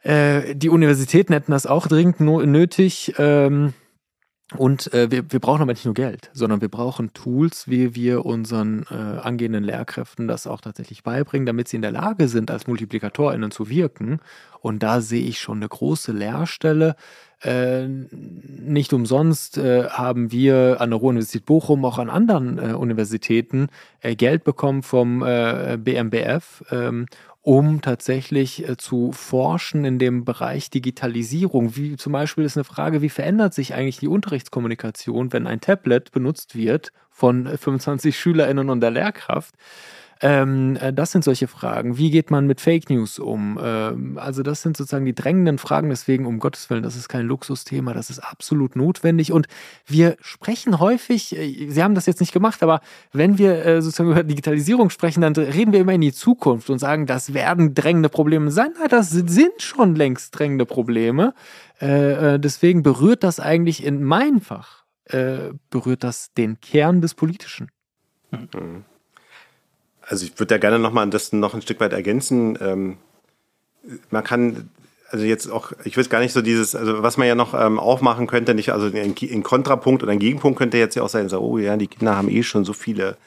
[0.02, 3.14] Äh, die Universitäten hätten das auch dringend nötig.
[3.18, 3.74] Ähm,
[4.54, 8.26] und äh, wir, wir brauchen aber nicht nur Geld, sondern wir brauchen Tools, wie wir
[8.26, 12.68] unseren äh, angehenden Lehrkräften das auch tatsächlich beibringen, damit sie in der Lage sind, als
[12.68, 14.20] MultiplikatorInnen zu wirken.
[14.62, 16.96] Und da sehe ich schon eine große Lehrstelle.
[17.42, 23.70] Äh, nicht umsonst äh, haben wir an der Ruhr-Universität Bochum auch an anderen äh, Universitäten
[24.02, 27.08] äh, Geld bekommen vom BMBF, ähm,
[27.46, 31.76] um tatsächlich äh, zu forschen in dem Bereich Digitalisierung.
[31.76, 36.12] Wie zum Beispiel ist eine Frage, wie verändert sich eigentlich die Unterrichtskommunikation, wenn ein Tablet
[36.12, 39.54] benutzt wird von 25 SchülerInnen und der Lehrkraft?
[40.22, 41.98] Ähm, äh, das sind solche Fragen.
[41.98, 43.60] Wie geht man mit Fake News um?
[43.62, 45.90] Ähm, also das sind sozusagen die drängenden Fragen.
[45.90, 49.34] Deswegen, um Gottes Willen, das ist kein Luxusthema, das ist absolut notwendig.
[49.34, 49.48] Und
[49.86, 52.80] wir sprechen häufig, äh, Sie haben das jetzt nicht gemacht, aber
[53.12, 56.80] wenn wir äh, sozusagen über Digitalisierung sprechen, dann reden wir immer in die Zukunft und
[56.80, 58.72] sagen, das werden drängende Probleme sein.
[58.80, 61.34] Nein, das sind schon längst drängende Probleme.
[61.82, 67.16] Äh, äh, deswegen berührt das eigentlich in mein Fach, äh, berührt das den Kern des
[67.16, 67.70] Politischen.
[68.32, 68.86] Mhm.
[70.08, 72.58] Also ich würde da gerne nochmal das noch ein Stück weit ergänzen.
[72.62, 72.98] Ähm,
[74.10, 74.70] man kann
[75.10, 77.80] also jetzt auch, ich weiß gar nicht so dieses, also was man ja noch ähm,
[77.80, 81.30] aufmachen könnte, nicht, also ein, ein Kontrapunkt oder ein Gegenpunkt könnte jetzt ja auch sein,
[81.30, 83.18] so, oh ja, die Kinder haben eh schon so viele,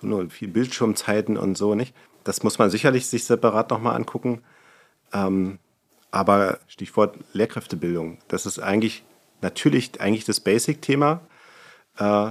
[0.00, 1.94] so nur viel Bildschirmzeiten und so, nicht?
[2.24, 4.42] Das muss man sicherlich sich separat nochmal angucken.
[5.12, 5.58] Ähm,
[6.10, 9.04] aber Stichwort Lehrkräftebildung, das ist eigentlich
[9.42, 11.20] natürlich eigentlich das Basic-Thema.
[11.98, 12.30] Äh,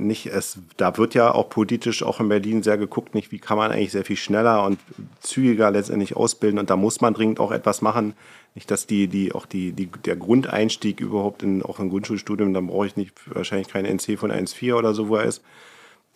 [0.00, 3.56] nicht, es, da wird ja auch politisch auch in Berlin sehr geguckt, nicht, wie kann
[3.56, 4.78] man eigentlich sehr viel schneller und
[5.20, 8.14] zügiger letztendlich ausbilden und da muss man dringend auch etwas machen.
[8.54, 12.66] Nicht, dass die, die, auch die, die, der Grundeinstieg überhaupt in, auch im Grundschulstudium, dann
[12.66, 15.42] brauche ich nicht, wahrscheinlich kein NC von 1,4 oder so, wo er ist,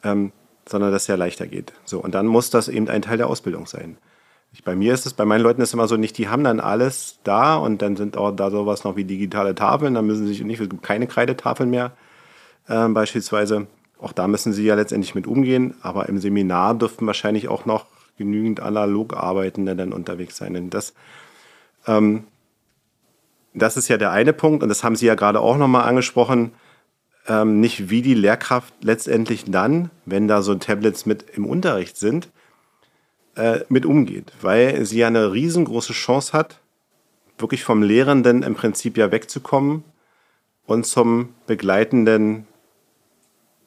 [0.03, 0.33] ähm,
[0.69, 1.73] sondern dass es ja leichter geht.
[1.85, 3.99] So, und dann muss das eben ein Teil der Ausbildung sein.
[4.53, 6.45] Ich, bei mir ist es, bei meinen Leuten ist es immer so, nicht, die haben
[6.45, 10.27] dann alles da und dann sind auch da sowas noch wie digitale Tafeln, dann müssen
[10.27, 11.93] sie sich nicht, es gibt keine Kreidetafeln mehr
[12.69, 13.67] äh, beispielsweise.
[13.99, 17.87] Auch da müssen sie ja letztendlich mit umgehen, aber im Seminar dürften wahrscheinlich auch noch
[18.19, 20.55] genügend analog Arbeitende dann unterwegs sein.
[20.55, 20.95] Denn das,
[21.87, 22.25] ähm,
[23.55, 26.53] das ist ja der eine Punkt und das haben Sie ja gerade auch nochmal angesprochen.
[27.27, 32.29] Ähm, nicht wie die Lehrkraft letztendlich dann, wenn da so Tablets mit im Unterricht sind,
[33.37, 36.61] äh, mit umgeht, weil sie ja eine riesengroße Chance hat,
[37.39, 39.85] wirklich vom Lehrenden im Prinzip ja wegzukommen
[40.67, 42.47] und zum begleitenden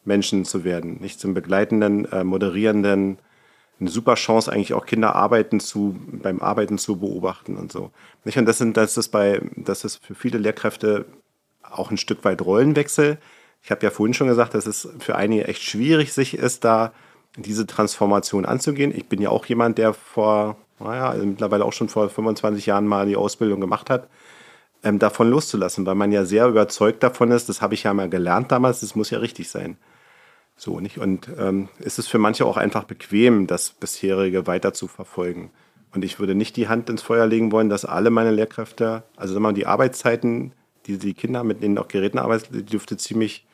[0.07, 3.19] Menschen zu werden, nicht zum begleitenden, äh, moderierenden,
[3.79, 7.91] eine super Chance, eigentlich auch Kinder arbeiten zu, beim Arbeiten zu beobachten und so.
[8.23, 8.37] Nicht?
[8.37, 11.05] Und das sind, das ist bei, das ist für viele Lehrkräfte
[11.61, 13.19] auch ein Stück weit Rollenwechsel.
[13.61, 16.91] Ich habe ja vorhin schon gesagt, dass es für einige echt schwierig sich ist, da
[17.35, 18.91] diese Transformation anzugehen.
[18.95, 22.87] Ich bin ja auch jemand, der vor, naja, also mittlerweile auch schon vor 25 Jahren
[22.87, 24.07] mal die Ausbildung gemacht hat,
[24.83, 28.09] ähm, davon loszulassen, weil man ja sehr überzeugt davon ist, das habe ich ja mal
[28.09, 29.77] gelernt damals, das muss ja richtig sein.
[30.57, 30.97] So, nicht?
[30.97, 35.51] Und ähm, es ist für manche auch einfach bequem, das bisherige weiter zu verfolgen.
[35.93, 39.33] Und ich würde nicht die Hand ins Feuer legen wollen, dass alle meine Lehrkräfte, also
[39.33, 40.51] sagen wir mal, die Arbeitszeiten,
[40.87, 43.45] die die Kinder mit denen auch Geräten arbeiten, die dürfte ziemlich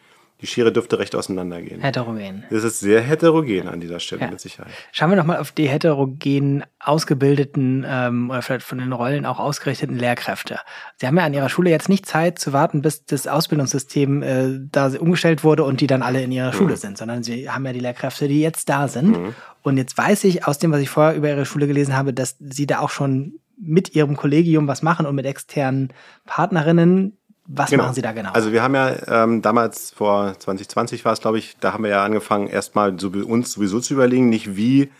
[0.42, 1.82] die Schere dürfte recht auseinandergehen.
[1.82, 2.44] Heterogen.
[2.50, 4.30] Das ist sehr heterogen an dieser Stelle, ja.
[4.30, 4.72] mit Sicherheit.
[4.92, 9.98] Schauen wir nochmal auf die heterogen ausgebildeten ähm, oder vielleicht von den Rollen auch ausgerichteten
[9.98, 10.60] Lehrkräfte.
[10.98, 14.60] Sie haben ja an Ihrer Schule jetzt nicht Zeit zu warten, bis das Ausbildungssystem äh,
[14.70, 16.58] da umgestellt wurde und die dann alle in ihrer mhm.
[16.58, 19.18] Schule sind, sondern Sie haben ja die Lehrkräfte, die jetzt da sind.
[19.18, 19.36] Mhm.
[19.62, 22.36] Und jetzt weiß ich aus dem, was ich vorher über Ihre Schule gelesen habe, dass
[22.40, 25.94] Sie da auch schon mit Ihrem Kollegium was machen und mit externen
[26.26, 27.84] Partnerinnen was genau.
[27.84, 28.32] machen Sie da genau?
[28.32, 31.91] Also wir haben ja ähm, damals vor 2020 war es, glaube ich, da haben wir
[31.91, 34.91] ja angefangen, erstmal so, uns sowieso zu überlegen, nicht wie,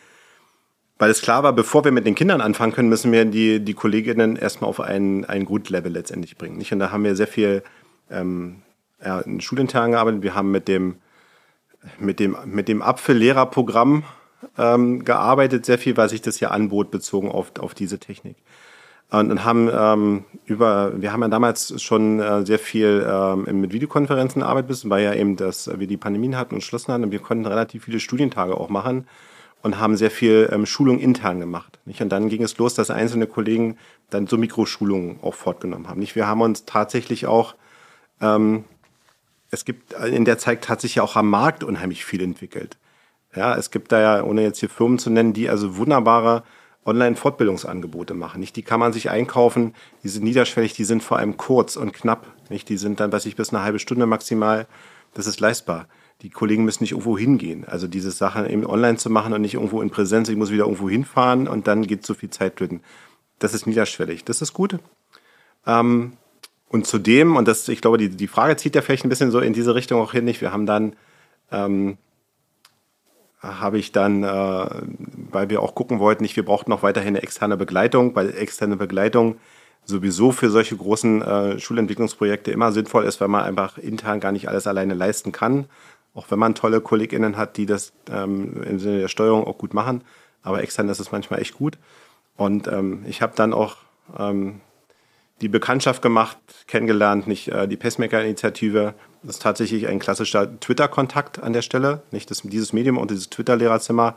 [1.00, 3.74] weil es klar war, bevor wir mit den Kindern anfangen können, müssen wir die, die
[3.74, 6.58] Kolleginnen erstmal auf ein, ein Grundlevel letztendlich bringen.
[6.58, 6.72] Nicht?
[6.74, 7.64] Und da haben wir sehr viel
[8.12, 8.62] ähm,
[9.04, 10.22] ja, in Schulintern gearbeitet.
[10.22, 10.98] Wir haben mit dem,
[11.98, 14.04] mit dem, mit dem Apfellehrerprogramm
[14.58, 18.36] ähm, gearbeitet, sehr viel, weil sich das ja anbot, bezogen auf, auf diese Technik.
[19.14, 24.42] Und haben ähm, über, wir haben ja damals schon äh, sehr viel ähm, mit Videokonferenzen
[24.42, 27.04] gearbeitet, weil ja eben das, wir die Pandemien hatten und geschlossen hatten.
[27.04, 29.06] Und wir konnten relativ viele Studientage auch machen
[29.62, 31.80] und haben sehr viel ähm, Schulung intern gemacht.
[31.86, 32.02] Nicht?
[32.02, 33.78] Und dann ging es los, dass einzelne Kollegen
[34.10, 36.00] dann so Mikroschulungen auch fortgenommen haben.
[36.00, 36.16] Nicht?
[36.16, 37.54] Wir haben uns tatsächlich auch,
[38.20, 38.64] ähm,
[39.52, 42.78] es gibt in der Zeit hat sich ja auch am Markt unheimlich viel entwickelt.
[43.36, 46.42] Ja, es gibt da ja, ohne jetzt hier Firmen zu nennen, die also wunderbare
[46.86, 48.40] Online-Fortbildungsangebote machen.
[48.40, 49.74] Nicht, die kann man sich einkaufen,
[50.04, 52.28] die sind niederschwellig, die sind vor allem kurz und knapp.
[52.50, 54.68] Nicht, die sind dann, weiß ich, bis eine halbe Stunde maximal.
[55.14, 55.88] Das ist leistbar.
[56.22, 57.66] Die Kollegen müssen nicht irgendwo hingehen.
[57.66, 60.64] Also diese Sachen eben online zu machen und nicht irgendwo in Präsenz, ich muss wieder
[60.64, 62.82] irgendwo hinfahren und dann geht so viel Zeit drin.
[63.40, 64.24] Das ist niederschwellig.
[64.24, 64.80] Das ist gut.
[65.66, 66.14] Ähm,
[66.70, 69.40] und zudem, und das, ich glaube, die, die Frage zieht ja vielleicht ein bisschen so
[69.40, 70.42] in diese Richtung auch hin, nicht?
[70.42, 70.96] Wir haben dann
[71.52, 71.98] ähm,
[73.44, 74.66] habe ich dann, äh,
[75.32, 78.78] weil wir auch gucken wollten, nicht, wir brauchten noch weiterhin eine externe Begleitung, weil externe
[78.78, 79.36] Begleitung
[79.86, 84.48] sowieso für solche großen äh, Schulentwicklungsprojekte immer sinnvoll ist, weil man einfach intern gar nicht
[84.48, 85.66] alles alleine leisten kann.
[86.14, 89.74] Auch wenn man tolle KollegInnen hat, die das ähm, im Sinne der Steuerung auch gut
[89.74, 90.04] machen.
[90.42, 91.78] Aber extern ist es manchmal echt gut.
[92.38, 93.78] Und ähm, ich habe dann auch
[94.18, 94.62] ähm,
[95.44, 96.38] die Bekanntschaft gemacht,
[96.68, 98.94] kennengelernt, nicht äh, die Pacemaker-Initiative.
[99.22, 102.02] Das ist tatsächlich ein klassischer Twitter-Kontakt an der Stelle.
[102.12, 104.16] Nicht das, dieses Medium und dieses Twitter-Lehrerzimmer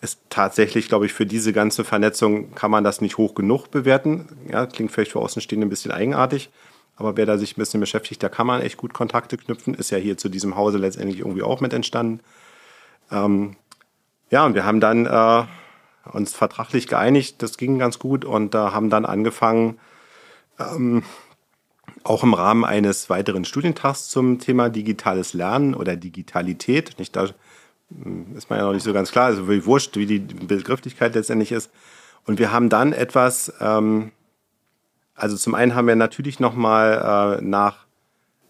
[0.00, 4.28] ist tatsächlich, glaube ich, für diese ganze Vernetzung kann man das nicht hoch genug bewerten.
[4.50, 6.50] Ja, klingt vielleicht für Außenstehende ein bisschen eigenartig,
[6.96, 9.74] aber wer da sich ein bisschen beschäftigt, da kann man echt gut Kontakte knüpfen.
[9.74, 12.20] Ist ja hier zu diesem Hause letztendlich irgendwie auch mit entstanden.
[13.10, 13.56] Ähm,
[14.30, 15.44] ja, und wir haben dann äh,
[16.12, 19.78] uns vertraglich geeinigt, das ging ganz gut und äh, haben dann angefangen,
[20.58, 21.02] ähm,
[22.04, 26.98] auch im Rahmen eines weiteren Studientags zum Thema digitales Lernen oder Digitalität.
[26.98, 27.28] Nicht da
[27.90, 31.14] hm, ist man ja noch nicht so ganz klar, also wie wurscht, wie die Begrifflichkeit
[31.14, 31.70] letztendlich ist.
[32.24, 34.12] Und wir haben dann etwas, ähm,
[35.14, 37.86] also zum einen haben wir natürlich nochmal äh, nach,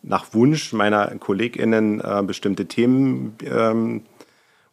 [0.03, 4.03] nach Wunsch meiner KollegInnen äh, bestimmte Themen ähm,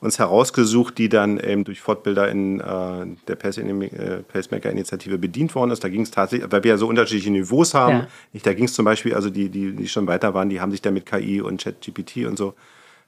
[0.03, 5.83] uns herausgesucht, die dann eben durch Fortbilder in äh, der äh, Pacemaker-Initiative bedient worden ist.
[5.83, 7.99] Da ging es tatsächlich, weil wir ja so unterschiedliche Niveaus haben.
[7.99, 8.07] Ja.
[8.33, 10.71] Nicht, da ging es zum Beispiel, also die, die, die schon weiter waren, die haben
[10.71, 12.53] sich da mit KI und ChatGPT und so,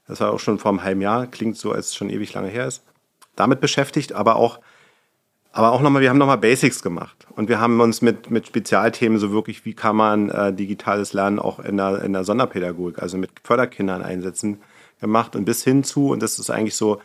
[0.08, 2.48] das war auch schon vor einem halben Jahr, klingt so, als es schon ewig lange
[2.48, 2.84] her ist,
[3.36, 4.60] damit beschäftigt, aber auch
[5.52, 7.28] aber auch nochmal, wir haben nochmal Basics gemacht.
[7.34, 11.40] Und wir haben uns mit, mit Spezialthemen so wirklich, wie kann man äh, digitales Lernen
[11.40, 14.60] auch in der, in der Sonderpädagogik, also mit Förderkindern einsetzen,
[15.00, 17.02] gemacht und bis hin zu, und das ist eigentlich so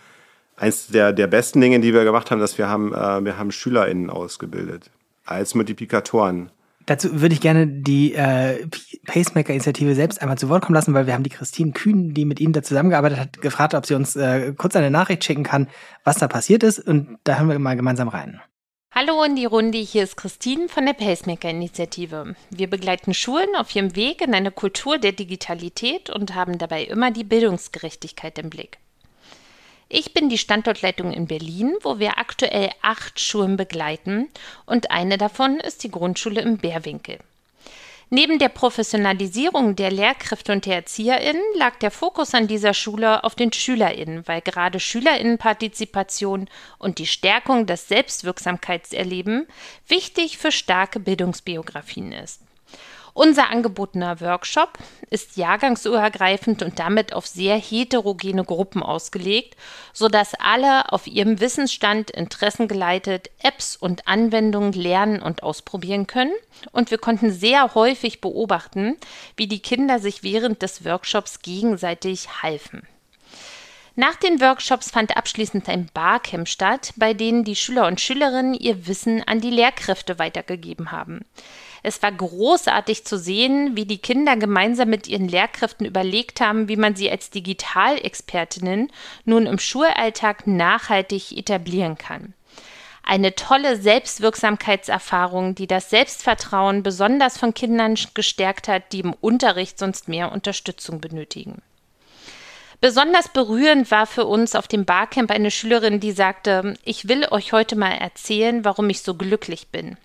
[0.56, 3.50] eins der, der besten Dinge, die wir gemacht haben, dass wir haben, äh, wir haben
[3.50, 4.90] SchülerInnen ausgebildet
[5.24, 6.50] als Multiplikatoren.
[6.86, 8.66] Dazu würde ich gerne die äh,
[9.06, 12.40] Pacemaker-Initiative selbst einmal zu Wort kommen lassen, weil wir haben die Christine Kühn, die mit
[12.40, 15.68] Ihnen da zusammengearbeitet hat, gefragt, ob sie uns äh, kurz eine Nachricht schicken kann,
[16.04, 16.80] was da passiert ist.
[16.80, 18.40] Und da hören wir mal gemeinsam rein.
[19.00, 22.34] Hallo in die Runde, hier ist Christine von der Pacemaker-Initiative.
[22.50, 27.10] Wir begleiten Schulen auf ihrem Weg in eine Kultur der Digitalität und haben dabei immer
[27.10, 28.76] die Bildungsgerechtigkeit im Blick.
[29.88, 34.28] Ich bin die Standortleitung in Berlin, wo wir aktuell acht Schulen begleiten
[34.66, 37.20] und eine davon ist die Grundschule im Bärwinkel.
[38.12, 43.36] Neben der Professionalisierung der Lehrkräfte und der ErzieherInnen lag der Fokus an dieser Schule auf
[43.36, 46.48] den SchülerInnen, weil gerade SchülerInnenpartizipation
[46.78, 49.46] und die Stärkung des Selbstwirksamkeitserleben
[49.86, 52.42] wichtig für starke Bildungsbiografien ist.
[53.12, 54.78] Unser angebotener Workshop
[55.10, 59.56] ist jahrgangsübergreifend und damit auf sehr heterogene Gruppen ausgelegt,
[59.92, 66.32] sodass alle auf ihrem Wissensstand interessengeleitet Apps und Anwendungen lernen und ausprobieren können.
[66.72, 68.96] Und wir konnten sehr häufig beobachten,
[69.36, 72.86] wie die Kinder sich während des Workshops gegenseitig halfen.
[73.96, 78.86] Nach den Workshops fand abschließend ein Barcamp statt, bei denen die Schüler und Schülerinnen ihr
[78.86, 81.24] Wissen an die Lehrkräfte weitergegeben haben.
[81.82, 86.76] Es war großartig zu sehen, wie die Kinder gemeinsam mit ihren Lehrkräften überlegt haben, wie
[86.76, 88.92] man sie als Digitalexpertinnen
[89.24, 92.34] nun im Schulalltag nachhaltig etablieren kann.
[93.02, 100.06] Eine tolle Selbstwirksamkeitserfahrung, die das Selbstvertrauen besonders von Kindern gestärkt hat, die im Unterricht sonst
[100.06, 101.62] mehr Unterstützung benötigen.
[102.80, 107.52] Besonders berührend war für uns auf dem Barcamp eine Schülerin, die sagte, ich will euch
[107.52, 109.98] heute mal erzählen, warum ich so glücklich bin.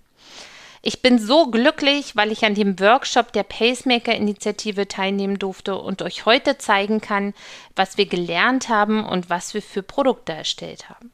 [0.88, 6.28] Ich bin so glücklich, weil ich an dem Workshop der Pacemaker-Initiative teilnehmen durfte und euch
[6.28, 7.34] heute zeigen kann,
[7.76, 11.12] was wir gelernt haben und was wir für Produkte erstellt haben.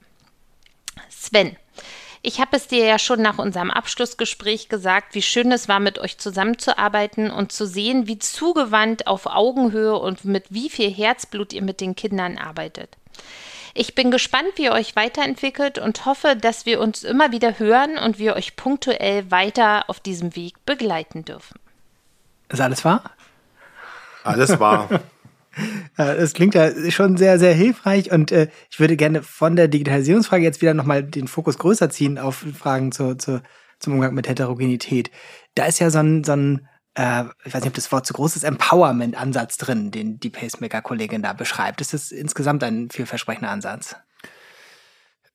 [1.09, 1.55] Sven,
[2.21, 5.99] ich habe es dir ja schon nach unserem Abschlussgespräch gesagt, wie schön es war, mit
[5.99, 11.61] euch zusammenzuarbeiten und zu sehen, wie zugewandt auf Augenhöhe und mit wie viel Herzblut ihr
[11.61, 12.97] mit den Kindern arbeitet.
[13.73, 17.97] Ich bin gespannt, wie ihr euch weiterentwickelt und hoffe, dass wir uns immer wieder hören
[17.97, 21.59] und wir euch punktuell weiter auf diesem Weg begleiten dürfen.
[22.49, 23.11] Ist alles wahr?
[24.23, 24.89] Alles wahr.
[25.97, 30.45] Das klingt ja schon sehr, sehr hilfreich und äh, ich würde gerne von der Digitalisierungsfrage
[30.45, 33.41] jetzt wieder nochmal den Fokus größer ziehen auf Fragen zu, zu,
[33.77, 35.11] zum Umgang mit Heterogenität.
[35.53, 38.13] Da ist ja so ein, so ein äh, ich weiß nicht, ob das Wort zu
[38.13, 41.81] groß ist, Empowerment-Ansatz drin, den die Pacemaker-Kollegin da beschreibt.
[41.81, 43.95] Ist das insgesamt ein vielversprechender Ansatz?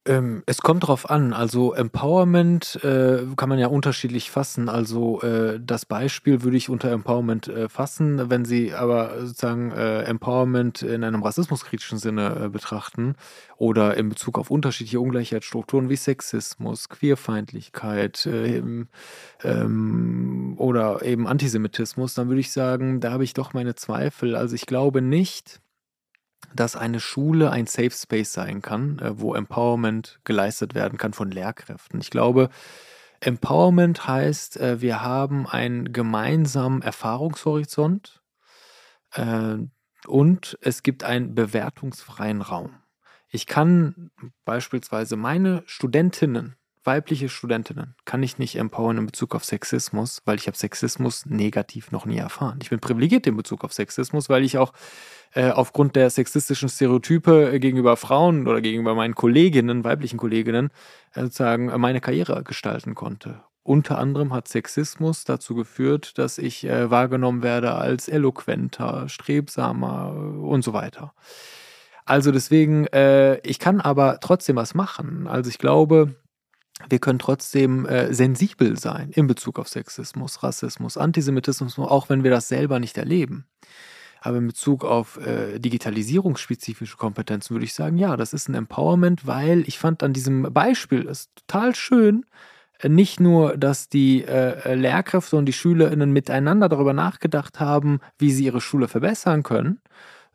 [0.06, 1.32] Ähm, es kommt drauf an.
[1.32, 4.68] Also Empowerment äh, kann man ja unterschiedlich fassen.
[4.68, 8.30] Also äh, das Beispiel würde ich unter Empowerment äh, fassen.
[8.30, 13.16] Wenn Sie aber sozusagen äh, Empowerment in einem rassismuskritischen Sinne äh, betrachten
[13.56, 18.88] oder in Bezug auf unterschiedliche Ungleichheitsstrukturen wie Sexismus, Queerfeindlichkeit ähm,
[19.42, 24.36] ähm, oder eben Antisemitismus, dann würde ich sagen, da habe ich doch meine Zweifel.
[24.36, 25.60] Also ich glaube nicht,
[26.54, 31.30] dass eine Schule ein Safe Space sein kann, äh, wo Empowerment geleistet werden kann von
[31.30, 32.00] Lehrkräften.
[32.00, 32.50] Ich glaube,
[33.20, 38.22] Empowerment heißt, äh, wir haben einen gemeinsamen Erfahrungshorizont
[39.14, 39.56] äh,
[40.06, 42.74] und es gibt einen bewertungsfreien Raum.
[43.28, 44.10] Ich kann
[44.44, 46.56] beispielsweise meine Studentinnen
[46.86, 51.90] weibliche Studentinnen kann ich nicht empowern in Bezug auf Sexismus, weil ich habe Sexismus negativ
[51.90, 52.58] noch nie erfahren.
[52.62, 54.72] Ich bin privilegiert in Bezug auf Sexismus, weil ich auch
[55.34, 60.70] äh, aufgrund der sexistischen Stereotype äh, gegenüber Frauen oder gegenüber meinen Kolleginnen, weiblichen Kolleginnen,
[61.12, 63.42] äh, sozusagen meine Karriere gestalten konnte.
[63.62, 70.72] Unter anderem hat Sexismus dazu geführt, dass ich wahrgenommen werde als eloquenter, strebsamer und so
[70.72, 71.14] weiter.
[72.04, 72.86] Also deswegen,
[73.42, 75.26] ich kann aber trotzdem was machen.
[75.26, 76.14] Also ich glaube,
[76.88, 82.30] wir können trotzdem äh, sensibel sein in Bezug auf Sexismus, Rassismus, Antisemitismus, auch wenn wir
[82.30, 83.46] das selber nicht erleben.
[84.20, 89.26] Aber in Bezug auf äh, digitalisierungsspezifische Kompetenzen würde ich sagen, ja, das ist ein Empowerment,
[89.26, 92.26] weil ich fand an diesem Beispiel es total schön,
[92.80, 98.32] äh, nicht nur, dass die äh, Lehrkräfte und die SchülerInnen miteinander darüber nachgedacht haben, wie
[98.32, 99.80] sie ihre Schule verbessern können,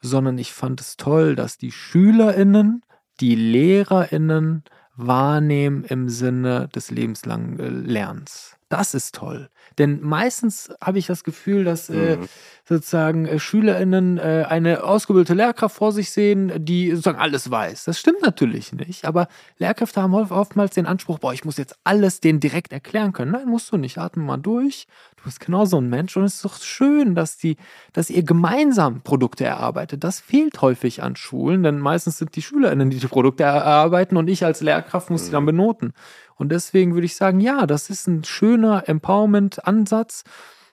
[0.02, 2.84] sondern ich fand es toll, dass die SchülerInnen,
[3.20, 4.64] die LehrerInnen,
[5.08, 8.58] wahrnehmen im Sinne des lebenslangen äh, Lernens.
[8.72, 9.50] Das ist toll.
[9.78, 12.30] Denn meistens habe ich das Gefühl, dass äh, mhm.
[12.64, 17.84] sozusagen äh, SchülerInnen äh, eine ausgebildete Lehrkraft vor sich sehen, die sozusagen alles weiß.
[17.84, 19.04] Das stimmt natürlich nicht.
[19.04, 23.32] Aber Lehrkräfte haben oftmals den Anspruch, boah, ich muss jetzt alles denen direkt erklären können.
[23.34, 23.98] Nein, musst du nicht.
[23.98, 24.88] Atme mal durch.
[25.18, 26.16] Du bist genauso ein Mensch.
[26.16, 27.58] Und es ist doch schön, dass die,
[27.92, 30.06] dass ihr gemeinsam Produkte erarbeitet.
[30.06, 34.30] Das fehlt häufig an Schulen, denn meistens sind die SchülerInnen, die die Produkte erarbeiten und
[34.30, 35.48] ich als Lehrkraft muss sie dann mhm.
[35.48, 35.94] benoten.
[36.42, 40.24] Und deswegen würde ich sagen, ja, das ist ein schöner Empowerment-Ansatz.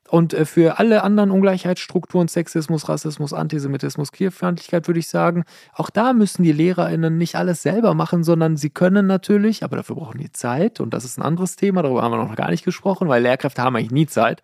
[0.08, 5.44] Und äh, für alle anderen Ungleichheitsstrukturen, Sexismus, Rassismus, Antisemitismus, Queerfeindlichkeit, würde ich sagen,
[5.74, 9.96] auch da müssen die LehrerInnen nicht alles selber machen, sondern sie können natürlich, aber dafür
[9.96, 10.80] brauchen die Zeit.
[10.80, 13.60] Und das ist ein anderes Thema, darüber haben wir noch gar nicht gesprochen, weil Lehrkräfte
[13.60, 14.40] haben eigentlich nie Zeit.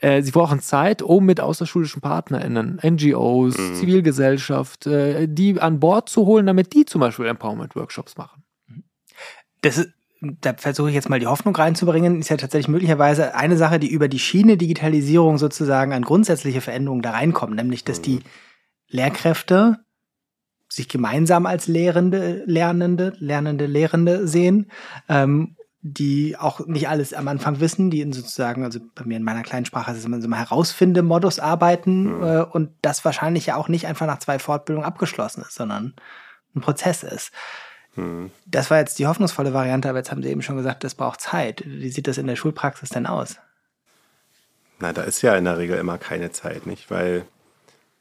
[0.00, 3.74] Äh, sie brauchen Zeit, um mit außerschulischen PartnerInnen, NGOs, mhm.
[3.76, 8.42] Zivilgesellschaft, äh, die an Bord zu holen, damit die zum Beispiel Empowerment-Workshops machen.
[9.60, 13.56] Das ist da versuche ich jetzt mal die Hoffnung reinzubringen, ist ja tatsächlich möglicherweise eine
[13.56, 18.20] Sache, die über die Schiene Digitalisierung sozusagen an grundsätzliche Veränderungen da reinkommt, nämlich dass die
[18.88, 19.84] Lehrkräfte
[20.68, 24.70] sich gemeinsam als Lehrende, Lernende, Lernende, Lehrende sehen,
[25.08, 29.22] ähm, die auch nicht alles am Anfang wissen, die in sozusagen, also bei mir in
[29.22, 32.22] meiner kleinen Sprache ist es immer so mal Herausfinde-Modus arbeiten mhm.
[32.22, 35.94] äh, und das wahrscheinlich ja auch nicht einfach nach zwei Fortbildungen abgeschlossen ist, sondern
[36.56, 37.32] ein Prozess ist.
[38.46, 41.20] Das war jetzt die hoffnungsvolle Variante, aber jetzt haben Sie eben schon gesagt, das braucht
[41.20, 41.62] Zeit.
[41.64, 43.36] Wie sieht das in der Schulpraxis denn aus?
[44.80, 46.90] Na, da ist ja in der Regel immer keine Zeit, nicht?
[46.90, 47.24] Weil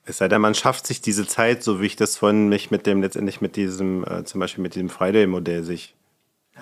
[0.05, 2.85] es sei denn, man schafft sich diese Zeit, so wie ich das vorhin mich mit
[2.87, 5.95] dem, letztendlich mit diesem, äh, zum Beispiel mit diesem Friday-Modell sich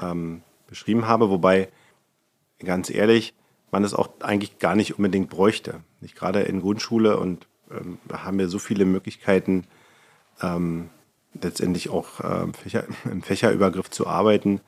[0.01, 1.69] ähm, beschrieben habe, wobei,
[2.59, 3.34] ganz ehrlich,
[3.71, 5.82] man es auch eigentlich gar nicht unbedingt bräuchte.
[6.01, 9.65] Nicht gerade in Grundschule und ähm, haben wir so viele Möglichkeiten,
[10.41, 10.89] ähm,
[11.39, 14.61] letztendlich auch äh, Fächer, im Fächerübergriff zu arbeiten.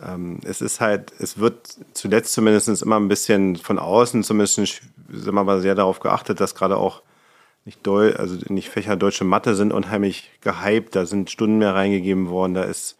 [0.00, 5.34] Ähm, es ist halt, es wird zuletzt zumindest immer ein bisschen von außen zumindest, sind
[5.34, 7.02] wir mal sehr darauf geachtet, dass gerade auch
[7.64, 12.30] nicht Deu also nicht Fächer Deutsche Mathe sind unheimlich gehypt, da sind Stunden mehr reingegeben
[12.30, 12.98] worden, da ist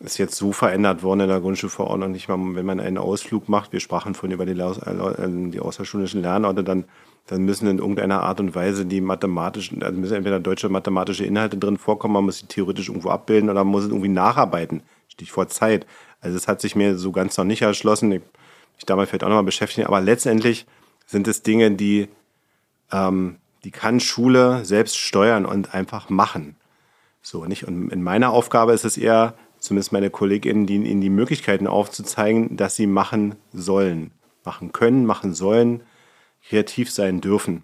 [0.00, 3.72] ist jetzt so verändert worden in der Grundschulverordnung, nicht mal, wenn man einen Ausflug macht,
[3.72, 6.84] wir sprachen vorhin über die, äh, die außerschulischen Lernorte, dann,
[7.28, 11.58] dann müssen in irgendeiner Art und Weise die mathematischen, also müssen entweder deutsche mathematische Inhalte
[11.58, 14.82] drin vorkommen, man muss sie theoretisch irgendwo abbilden oder man muss es irgendwie nacharbeiten.
[15.08, 15.86] Stichwort Zeit.
[16.20, 18.12] Also es hat sich mir so ganz noch nicht erschlossen.
[18.12, 18.22] Ich
[18.76, 20.66] mich damit vielleicht auch nochmal beschäftigen, aber letztendlich
[21.06, 22.08] sind es Dinge, die
[22.90, 26.56] ähm, die kann Schule selbst steuern und einfach machen.
[27.20, 27.66] So, nicht?
[27.66, 32.56] Und in meiner Aufgabe ist es eher, zumindest meine KollegInnen, die, ihnen die Möglichkeiten aufzuzeigen,
[32.56, 34.12] dass sie machen sollen.
[34.44, 35.82] Machen können, machen sollen,
[36.48, 37.62] kreativ sein dürfen.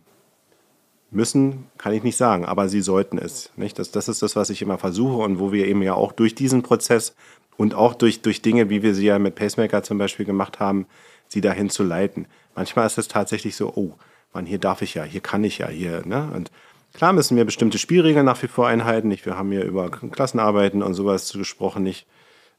[1.10, 3.50] Müssen, kann ich nicht sagen, aber sie sollten es.
[3.56, 3.78] Nicht?
[3.78, 6.34] Das, das ist das, was ich immer versuche und wo wir eben ja auch durch
[6.34, 7.14] diesen Prozess
[7.56, 10.86] und auch durch, durch Dinge, wie wir sie ja mit Pacemaker zum Beispiel gemacht haben,
[11.28, 12.26] sie dahin zu leiten.
[12.56, 13.94] Manchmal ist es tatsächlich so, oh,
[14.32, 16.30] man, hier darf ich ja, hier kann ich ja, hier, ne?
[16.34, 16.50] Und
[16.92, 19.08] klar müssen wir bestimmte Spielregeln nach wie vor einhalten.
[19.08, 19.24] Nicht?
[19.24, 22.06] Wir haben hier über Klassenarbeiten und sowas gesprochen, nicht.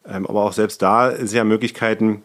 [0.08, 2.22] Ähm, aber auch selbst da ist ja Möglichkeiten,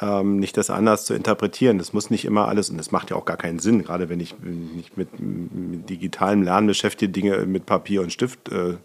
[0.00, 1.78] ähm, nicht das anders zu interpretieren.
[1.78, 4.20] Das muss nicht immer alles, und das macht ja auch gar keinen Sinn, gerade wenn
[4.20, 8.76] ich mich mit, mit digitalem Lernen beschäftige, Dinge mit Papier und Stift äh,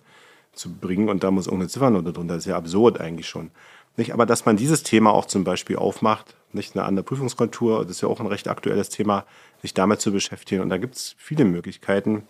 [0.53, 2.35] zu bringen und da muss irgendeine Ziffernote drunter.
[2.35, 3.51] Das ist ja absurd eigentlich schon.
[3.97, 4.13] Nicht?
[4.13, 8.01] Aber dass man dieses Thema auch zum Beispiel aufmacht, nicht eine andere Prüfungskultur, das ist
[8.01, 9.25] ja auch ein recht aktuelles Thema,
[9.61, 10.61] sich damit zu beschäftigen.
[10.61, 12.23] Und da gibt es viele Möglichkeiten.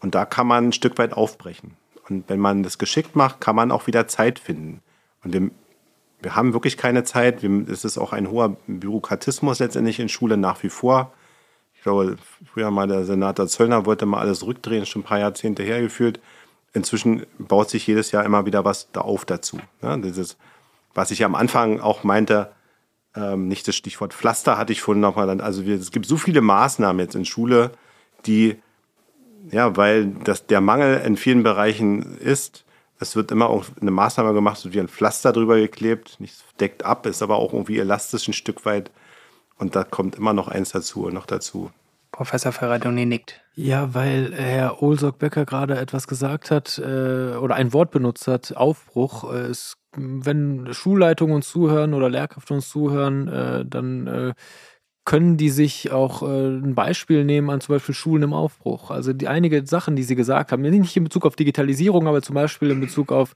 [0.00, 1.76] Und da kann man ein Stück weit aufbrechen.
[2.08, 4.80] Und wenn man das geschickt macht, kann man auch wieder Zeit finden.
[5.24, 5.50] Und wir,
[6.22, 7.42] wir haben wirklich keine Zeit.
[7.44, 11.12] Es ist auch ein hoher Bürokratismus letztendlich in Schule nach wie vor.
[11.74, 12.16] Ich glaube,
[12.52, 16.20] früher mal der Senator Zöllner wollte mal alles rückdrehen, schon ein paar Jahrzehnte hergeführt.
[16.72, 19.58] Inzwischen baut sich jedes Jahr immer wieder was da auf dazu.
[19.82, 20.36] Ja, dieses,
[20.94, 22.52] was ich am Anfang auch meinte,
[23.16, 25.40] ähm, nicht das Stichwort Pflaster hatte ich vorhin nochmal.
[25.40, 27.72] Also wir, es gibt so viele Maßnahmen jetzt in Schule,
[28.26, 28.56] die,
[29.50, 32.64] ja, weil das der Mangel in vielen Bereichen ist,
[33.02, 36.84] es wird immer auch eine Maßnahme gemacht, so wie ein Pflaster drüber geklebt, nicht deckt
[36.84, 38.90] ab, ist aber auch irgendwie elastisch ein Stück weit.
[39.58, 41.70] Und da kommt immer noch eins dazu und noch dazu.
[42.10, 43.40] Professor Ferradoni nickt.
[43.54, 49.32] Ja, weil Herr Olsok-Becker gerade etwas gesagt hat äh, oder ein Wort benutzt hat, Aufbruch.
[49.32, 54.34] Äh, es wenn Schulleitungen uns zuhören oder Lehrkräfte uns zuhören, äh, dann äh,
[55.04, 58.90] können die sich auch äh, ein Beispiel nehmen an zum Beispiel Schulen im Aufbruch.
[58.90, 62.34] Also die einige Sachen, die sie gesagt haben, nicht in Bezug auf Digitalisierung, aber zum
[62.34, 63.34] Beispiel in Bezug auf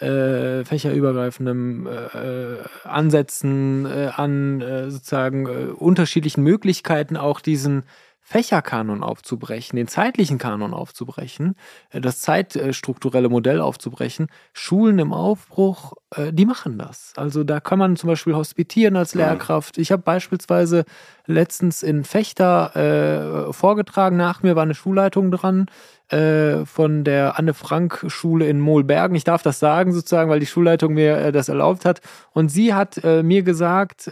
[0.00, 7.84] äh, fächerübergreifendem äh, Ansätzen äh, an äh, sozusagen äh, unterschiedlichen Möglichkeiten auch diesen
[8.26, 11.56] Fächerkanon aufzubrechen, den zeitlichen Kanon aufzubrechen,
[11.90, 14.28] äh, das zeitstrukturelle Modell aufzubrechen.
[14.54, 17.12] Schulen im Aufbruch, äh, die machen das.
[17.16, 19.76] Also da kann man zum Beispiel hospitieren als Lehrkraft.
[19.76, 20.86] Ich habe beispielsweise
[21.26, 25.66] letztens in Fechter äh, vorgetragen, nach mir war eine Schulleitung dran
[26.08, 29.16] äh, von der Anne-Frank-Schule in Mohlbergen.
[29.16, 32.00] Ich darf das sagen sozusagen, weil die Schulleitung mir äh, das erlaubt hat.
[32.32, 34.10] Und sie hat äh, mir gesagt,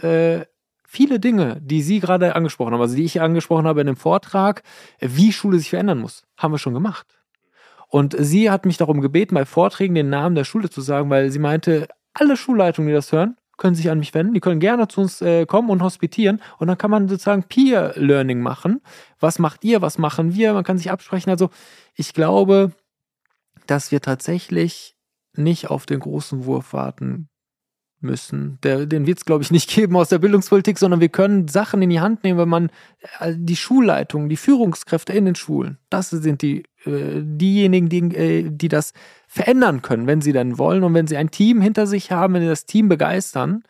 [0.93, 4.61] viele Dinge, die Sie gerade angesprochen haben, also die ich angesprochen habe in dem Vortrag,
[4.99, 7.07] wie Schule sich verändern muss, haben wir schon gemacht.
[7.87, 11.31] Und sie hat mich darum gebeten, bei Vorträgen den Namen der Schule zu sagen, weil
[11.31, 14.33] sie meinte, alle Schulleitungen, die das hören, können sich an mich wenden.
[14.33, 16.41] Die können gerne zu uns äh, kommen und hospitieren.
[16.57, 18.81] Und dann kann man sozusagen Peer-Learning machen.
[19.19, 19.81] Was macht ihr?
[19.81, 20.53] Was machen wir?
[20.53, 21.29] Man kann sich absprechen.
[21.29, 21.49] Also
[21.95, 22.71] ich glaube,
[23.67, 24.95] dass wir tatsächlich
[25.35, 27.29] nicht auf den großen Wurf warten
[28.03, 28.59] müssen.
[28.63, 31.81] Der, den wird es, glaube ich, nicht geben aus der Bildungspolitik, sondern wir können Sachen
[31.81, 32.69] in die Hand nehmen, wenn man
[33.19, 38.49] äh, die Schulleitung, die Führungskräfte in den Schulen, das sind die, äh, diejenigen, die, äh,
[38.49, 38.93] die das
[39.27, 40.83] verändern können, wenn sie denn wollen.
[40.83, 43.63] Und wenn sie ein Team hinter sich haben, wenn sie das Team begeistern,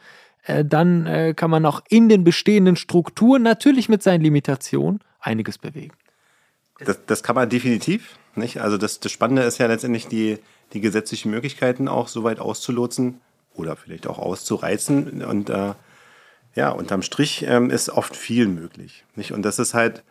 [0.44, 5.58] äh, dann äh, kann man auch in den bestehenden Strukturen, natürlich mit seinen Limitationen, einiges
[5.58, 5.96] bewegen.
[6.80, 8.18] Das, das kann man definitiv.
[8.36, 8.60] Nicht?
[8.60, 10.40] Also das, das Spannende ist ja letztendlich die,
[10.74, 13.22] die gesetzlichen Möglichkeiten auch so weit auszulotsen
[13.54, 15.24] oder vielleicht auch auszureizen.
[15.24, 15.74] Und äh,
[16.56, 19.06] ja, unterm Strich ähm, ist oft viel möglich.
[19.16, 19.32] Nicht?
[19.32, 20.04] Und das ist halt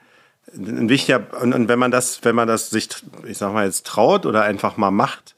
[0.55, 2.89] ein wichtiger, und, und, wenn man das, wenn man das sich,
[3.27, 5.37] ich sag mal, jetzt traut oder einfach mal macht,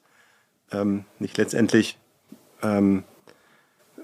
[0.73, 1.99] ähm, nicht letztendlich,
[2.63, 3.05] ähm,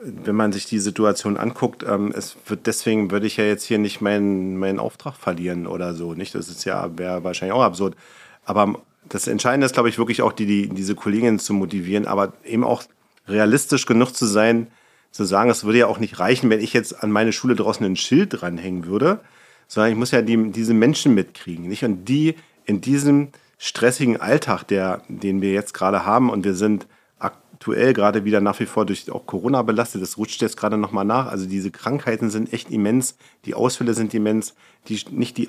[0.03, 3.79] wenn man sich die Situation anguckt, ähm, es wird deswegen würde ich ja jetzt hier
[3.79, 6.15] nicht meinen, meinen Auftrag verlieren oder so.
[6.15, 6.35] Nicht?
[6.35, 7.97] Das ist ja, wäre wahrscheinlich auch absurd.
[8.45, 12.33] Aber das Entscheidende ist, glaube ich, wirklich auch die, die, diese Kolleginnen zu motivieren, aber
[12.45, 12.83] eben auch
[13.31, 14.69] realistisch genug zu sein,
[15.11, 17.85] zu sagen, es würde ja auch nicht reichen, wenn ich jetzt an meine Schule draußen
[17.85, 19.21] ein Schild dranhängen würde,
[19.67, 21.85] sondern ich muss ja die, diese Menschen mitkriegen, nicht?
[21.85, 23.29] Und die in diesem
[23.59, 26.87] stressigen Alltag, der, den wir jetzt gerade haben, und wir sind
[27.19, 31.05] aktuell gerade wieder nach wie vor durch auch Corona belastet, das rutscht jetzt gerade nochmal
[31.05, 31.27] nach.
[31.27, 34.55] Also diese Krankheiten sind echt immens, die Ausfälle sind immens,
[34.89, 35.49] die, nicht die,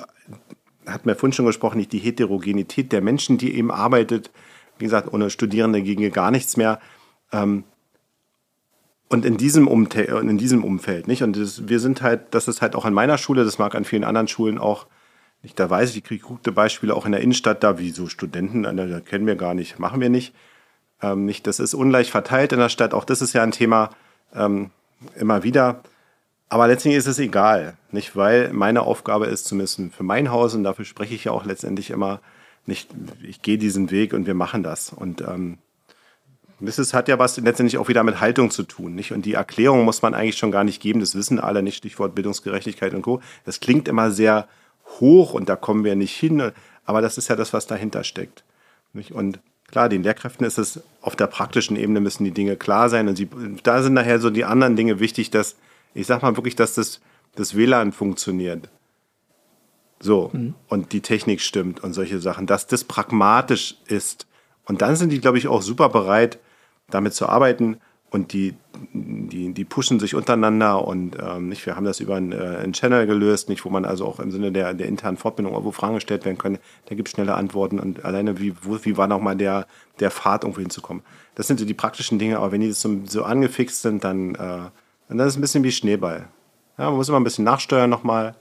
[0.85, 4.31] hat mir vorhin schon gesprochen, nicht die Heterogenität der Menschen, die eben arbeitet.
[4.77, 6.79] Wie gesagt, ohne Studierende ginge gar nichts mehr.
[7.31, 7.63] Ähm,
[9.11, 11.21] und in diesem, Umte in diesem Umfeld, nicht?
[11.21, 13.83] Und das, wir sind halt, das ist halt auch an meiner Schule, das mag an
[13.83, 14.87] vielen anderen Schulen auch,
[15.43, 18.07] nicht, da weiß ich, ich kriege gute Beispiele auch in der Innenstadt, da wie so
[18.07, 20.33] Studenten, da kennen wir gar nicht, machen wir nicht.
[21.01, 23.89] Ähm, nicht, das ist ungleich verteilt in der Stadt, auch das ist ja ein Thema
[24.33, 24.69] ähm,
[25.15, 25.81] immer wieder.
[26.47, 30.63] Aber letztendlich ist es egal, nicht, weil meine Aufgabe ist, zumindest für mein Haus, und
[30.63, 32.21] dafür spreche ich ja auch letztendlich immer,
[32.65, 32.89] nicht,
[33.23, 34.93] ich gehe diesen Weg und wir machen das.
[34.93, 35.57] Und ähm,
[36.61, 38.95] das hat ja was letztendlich auch wieder mit Haltung zu tun.
[38.95, 39.11] Nicht?
[39.11, 40.99] Und die Erklärung muss man eigentlich schon gar nicht geben.
[40.99, 41.77] Das wissen alle nicht.
[41.77, 43.21] Stichwort Bildungsgerechtigkeit und Co.
[43.45, 44.47] Das klingt immer sehr
[44.99, 46.51] hoch und da kommen wir nicht hin.
[46.85, 48.43] Aber das ist ja das, was dahinter steckt.
[48.93, 49.11] Nicht?
[49.11, 53.07] Und klar, den Lehrkräften ist es auf der praktischen Ebene müssen die Dinge klar sein.
[53.07, 53.29] Und sie,
[53.63, 55.55] da sind nachher so die anderen Dinge wichtig, dass,
[55.93, 57.01] ich sag mal wirklich, dass das,
[57.35, 58.69] das WLAN funktioniert.
[59.99, 60.29] So.
[60.33, 60.55] Mhm.
[60.67, 62.45] Und die Technik stimmt und solche Sachen.
[62.45, 64.27] Dass das pragmatisch ist.
[64.65, 66.39] Und dann sind die, glaube ich, auch super bereit,
[66.93, 67.77] damit zu arbeiten
[68.11, 68.55] und die,
[68.93, 72.73] die, die pushen sich untereinander und ähm, nicht, wir haben das über einen, äh, einen
[72.73, 75.95] Channel gelöst, nicht, wo man also auch im Sinne der, der internen Fortbildung irgendwo Fragen
[75.95, 79.37] gestellt werden können, da gibt es schnelle Antworten und alleine wie, wo, wie war nochmal
[79.37, 79.65] der,
[80.01, 81.03] der Pfad, irgendwo hinzukommen.
[81.35, 84.69] Das sind so die praktischen Dinge, aber wenn die so, so angefixt sind, dann, äh,
[85.07, 86.27] dann ist es ein bisschen wie Schneeball.
[86.77, 88.35] Ja, man muss immer ein bisschen nachsteuern nochmal,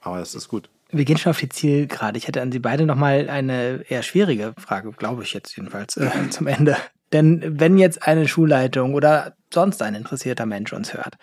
[0.00, 0.70] aber das ist gut.
[0.90, 2.16] Wir gehen schon auf die Zielgerade.
[2.16, 6.10] Ich hätte an Sie beide nochmal eine eher schwierige Frage, glaube ich jetzt jedenfalls, äh,
[6.30, 6.76] zum Ende.
[7.12, 11.16] Denn wenn jetzt eine Schulleitung oder sonst ein interessierter Mensch uns hört,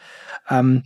[0.49, 0.83] ähm,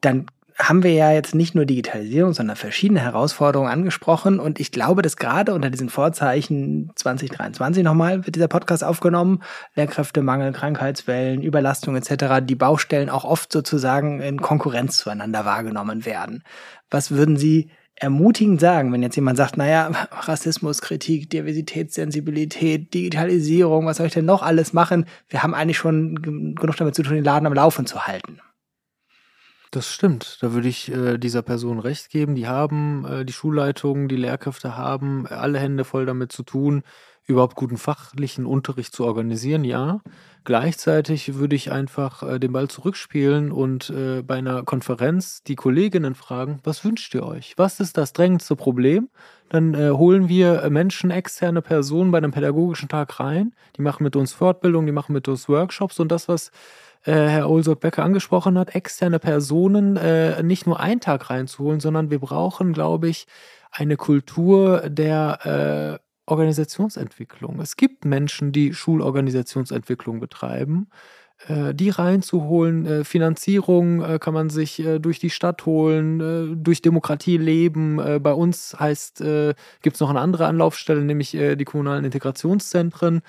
[0.00, 0.26] dann
[0.58, 4.38] haben wir ja jetzt nicht nur Digitalisierung, sondern verschiedene Herausforderungen angesprochen.
[4.38, 9.42] Und ich glaube, dass gerade unter diesen Vorzeichen 2023 nochmal wird dieser Podcast aufgenommen.
[9.74, 12.42] Lehrkräftemangel, Krankheitswellen, Überlastung etc.
[12.42, 16.44] Die Baustellen auch oft sozusagen in Konkurrenz zueinander wahrgenommen werden.
[16.90, 17.70] Was würden Sie
[18.02, 24.42] ermutigend sagen, wenn jetzt jemand sagt, naja, Rassismuskritik, Diversitätssensibilität, Digitalisierung, was soll ich denn noch
[24.42, 25.06] alles machen?
[25.28, 28.40] Wir haben eigentlich schon genug damit zu tun, den Laden am Laufen zu halten.
[29.70, 30.38] Das stimmt.
[30.42, 32.34] Da würde ich äh, dieser Person recht geben.
[32.34, 36.82] Die haben, äh, die Schulleitungen, die Lehrkräfte haben alle Hände voll damit zu tun,
[37.26, 40.00] überhaupt guten fachlichen Unterricht zu organisieren, ja.
[40.44, 46.16] Gleichzeitig würde ich einfach äh, den Ball zurückspielen und äh, bei einer Konferenz die Kolleginnen
[46.16, 47.54] fragen, was wünscht ihr euch?
[47.56, 49.08] Was ist das drängendste Problem?
[49.50, 53.54] Dann äh, holen wir Menschen, externe Personen bei einem pädagogischen Tag rein.
[53.76, 56.50] Die machen mit uns Fortbildung, die machen mit uns Workshops und das, was
[57.04, 62.18] äh, Herr Olsot-Becker angesprochen hat, externe Personen äh, nicht nur einen Tag reinzuholen, sondern wir
[62.18, 63.26] brauchen, glaube ich,
[63.70, 67.60] eine Kultur der äh, Organisationsentwicklung.
[67.60, 70.88] Es gibt Menschen, die Schulorganisationsentwicklung betreiben.
[71.48, 77.36] Äh, die reinzuholen, äh, Finanzierung äh, kann man sich durch die Stadt holen, durch Demokratie
[77.36, 77.96] leben.
[78.22, 79.22] Bei uns heißt,
[79.82, 83.22] gibt es noch eine andere Anlaufstelle, nämlich die kommunalen Integrationszentren.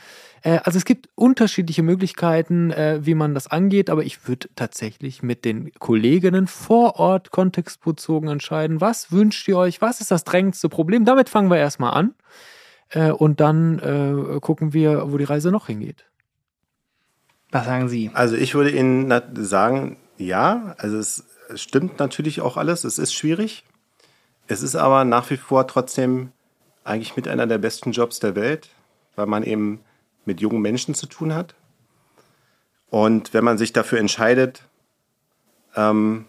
[0.44, 5.72] Also es gibt unterschiedliche Möglichkeiten, wie man das angeht, aber ich würde tatsächlich mit den
[5.74, 11.06] Kolleginnen vor Ort kontextbezogen entscheiden, was wünscht ihr euch, was ist das drängendste Problem.
[11.06, 12.14] Damit fangen wir erstmal an.
[12.94, 16.06] Äh, und dann äh, gucken wir, wo die Reise noch hingeht.
[17.52, 18.10] Was sagen Sie?
[18.14, 21.26] Also ich würde Ihnen sagen, ja, also es
[21.56, 23.64] stimmt natürlich auch alles, es ist schwierig.
[24.48, 26.32] Es ist aber nach wie vor trotzdem
[26.84, 28.70] eigentlich mit einer der besten Jobs der Welt,
[29.16, 29.80] weil man eben
[30.26, 31.56] mit jungen Menschen zu tun hat.
[32.90, 34.64] Und wenn man sich dafür entscheidet,
[35.76, 36.26] ähm,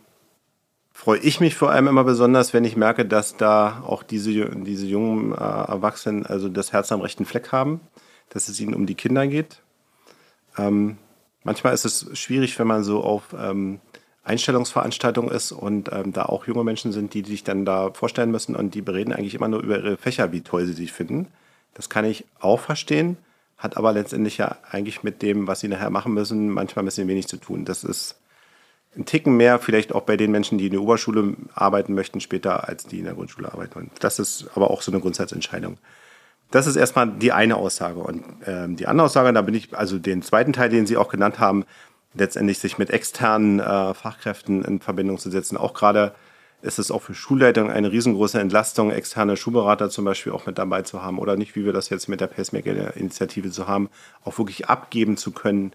[0.94, 4.86] freue ich mich vor allem immer besonders, wenn ich merke, dass da auch diese, diese
[4.86, 7.80] jungen äh, Erwachsenen also das Herz am rechten Fleck haben,
[8.30, 9.60] dass es ihnen um die Kinder geht.
[10.56, 10.96] Ähm,
[11.42, 13.80] manchmal ist es schwierig, wenn man so auf ähm,
[14.22, 18.54] Einstellungsveranstaltung ist und ähm, da auch junge Menschen sind, die sich dann da vorstellen müssen
[18.54, 21.26] und die bereden eigentlich immer nur über ihre Fächer, wie toll sie sich finden.
[21.74, 23.18] Das kann ich auch verstehen,
[23.58, 27.08] hat aber letztendlich ja eigentlich mit dem, was sie nachher machen müssen, manchmal ein bisschen
[27.08, 27.64] wenig zu tun.
[27.64, 28.16] Das ist
[28.96, 32.68] ein Ticken mehr, vielleicht auch bei den Menschen, die in der Oberschule arbeiten möchten, später
[32.68, 33.78] als die in der Grundschule arbeiten.
[33.78, 35.78] Und das ist aber auch so eine Grundsatzentscheidung.
[36.50, 38.00] Das ist erstmal die eine Aussage.
[38.00, 41.08] Und ähm, die andere Aussage, da bin ich, also den zweiten Teil, den Sie auch
[41.08, 41.64] genannt haben,
[42.14, 45.56] letztendlich sich mit externen äh, Fachkräften in Verbindung zu setzen.
[45.56, 46.14] Auch gerade
[46.62, 50.82] ist es auch für Schulleitungen eine riesengroße Entlastung, externe Schulberater zum Beispiel auch mit dabei
[50.82, 53.90] zu haben oder nicht, wie wir das jetzt mit der Pacemaker-Initiative zu haben,
[54.24, 55.72] auch wirklich abgeben zu können,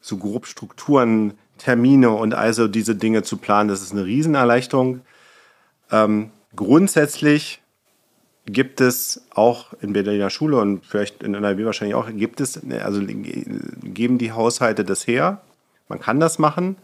[0.00, 3.68] so grob Strukturen, Termine und also diese Dinge zu planen.
[3.68, 5.00] Das ist eine Riesenerleichterung.
[5.90, 7.62] Ähm, grundsätzlich
[8.46, 13.02] gibt es auch in Berliner Schule und vielleicht in NRW wahrscheinlich auch, gibt es, also
[13.04, 15.40] geben die Haushalte das her,
[15.88, 16.76] man kann das machen,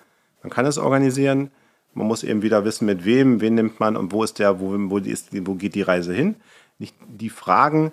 [0.42, 1.50] man kann es organisieren.
[1.94, 4.74] Man muss eben wieder wissen, mit wem, wen nimmt man und wo ist der, wo,
[4.90, 6.36] wo, ist, wo geht die Reise hin.
[6.78, 7.92] Die Fragen,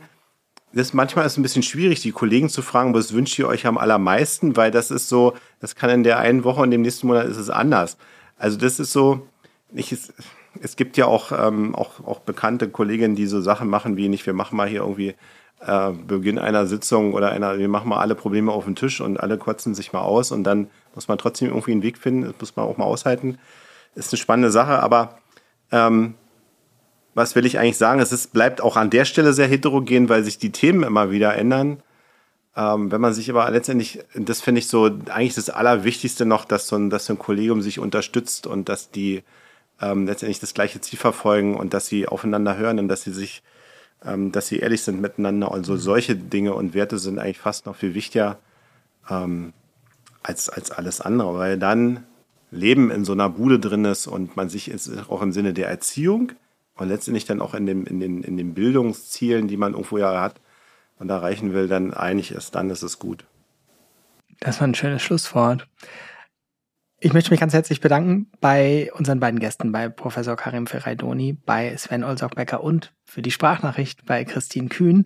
[0.73, 3.65] das manchmal ist es ein bisschen schwierig, die Kollegen zu fragen, was wünscht ihr euch
[3.65, 7.07] am allermeisten, weil das ist so, das kann in der einen Woche und im nächsten
[7.07, 7.97] Monat ist es anders.
[8.37, 9.27] Also das ist so,
[9.73, 10.13] ich, es,
[10.61, 14.25] es gibt ja auch, ähm, auch, auch bekannte Kolleginnen, die so Sachen machen wie nicht,
[14.25, 15.15] wir machen mal hier irgendwie
[15.65, 19.19] äh, Beginn einer Sitzung oder einer, wir machen mal alle Probleme auf den Tisch und
[19.19, 22.35] alle kotzen sich mal aus und dann muss man trotzdem irgendwie einen Weg finden, das
[22.39, 23.37] muss man auch mal aushalten.
[23.95, 25.17] Ist eine spannende Sache, aber
[25.71, 26.15] ähm,
[27.13, 27.99] was will ich eigentlich sagen?
[27.99, 31.35] Es ist, bleibt auch an der Stelle sehr heterogen, weil sich die Themen immer wieder
[31.35, 31.81] ändern.
[32.55, 36.67] Ähm, wenn man sich aber letztendlich, das finde ich so eigentlich das Allerwichtigste noch, dass
[36.67, 39.23] so ein, dass so ein Kollegium sich unterstützt und dass die
[39.81, 43.43] ähm, letztendlich das gleiche Ziel verfolgen und dass sie aufeinander hören und dass sie sich
[44.05, 47.65] ähm, dass sie ehrlich sind miteinander und so solche Dinge und Werte sind eigentlich fast
[47.65, 48.39] noch viel wichtiger
[49.09, 49.53] ähm,
[50.23, 52.05] als, als alles andere, weil dann
[52.51, 55.69] Leben in so einer Bude drin ist und man sich ist auch im Sinne der
[55.69, 56.31] Erziehung
[56.79, 60.21] und letztendlich dann auch in, dem, in, den, in den Bildungszielen, die man irgendwo ja
[60.21, 60.39] hat
[60.97, 63.25] und erreichen will, dann einig ist, dann ist es gut.
[64.39, 65.67] Das war ein schönes Schlusswort.
[67.01, 71.75] Ich möchte mich ganz herzlich bedanken bei unseren beiden Gästen, bei Professor Karim Ferraidoni, bei
[71.77, 75.03] Sven Olsok-Becker und für die Sprachnachricht bei Christine Kühn.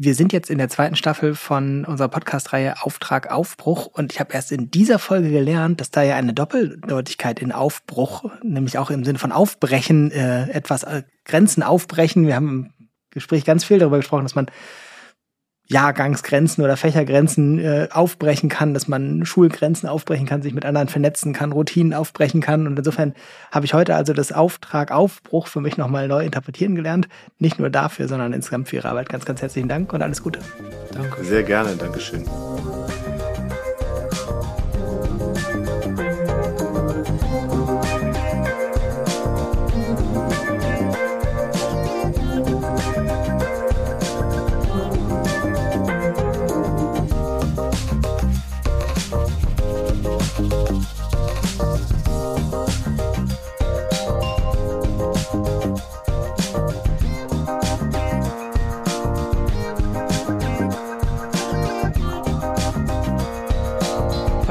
[0.00, 4.32] Wir sind jetzt in der zweiten Staffel von unserer Podcast-Reihe Auftrag Aufbruch und ich habe
[4.32, 9.04] erst in dieser Folge gelernt, dass da ja eine Doppeldeutigkeit in Aufbruch, nämlich auch im
[9.04, 12.28] Sinne von Aufbrechen, äh, etwas äh, Grenzen aufbrechen.
[12.28, 14.46] Wir haben im Gespräch ganz viel darüber gesprochen, dass man
[15.70, 21.34] Jahrgangsgrenzen oder Fächergrenzen äh, aufbrechen kann, dass man Schulgrenzen aufbrechen kann, sich mit anderen vernetzen
[21.34, 22.66] kann, Routinen aufbrechen kann.
[22.66, 23.14] Und insofern
[23.50, 27.08] habe ich heute also das Auftrag Aufbruch für mich nochmal neu interpretieren gelernt.
[27.38, 29.10] Nicht nur dafür, sondern insgesamt für Ihre Arbeit.
[29.10, 30.40] Ganz, ganz herzlichen Dank und alles Gute.
[30.92, 31.22] Danke.
[31.22, 31.76] Sehr gerne.
[31.76, 32.24] Dankeschön.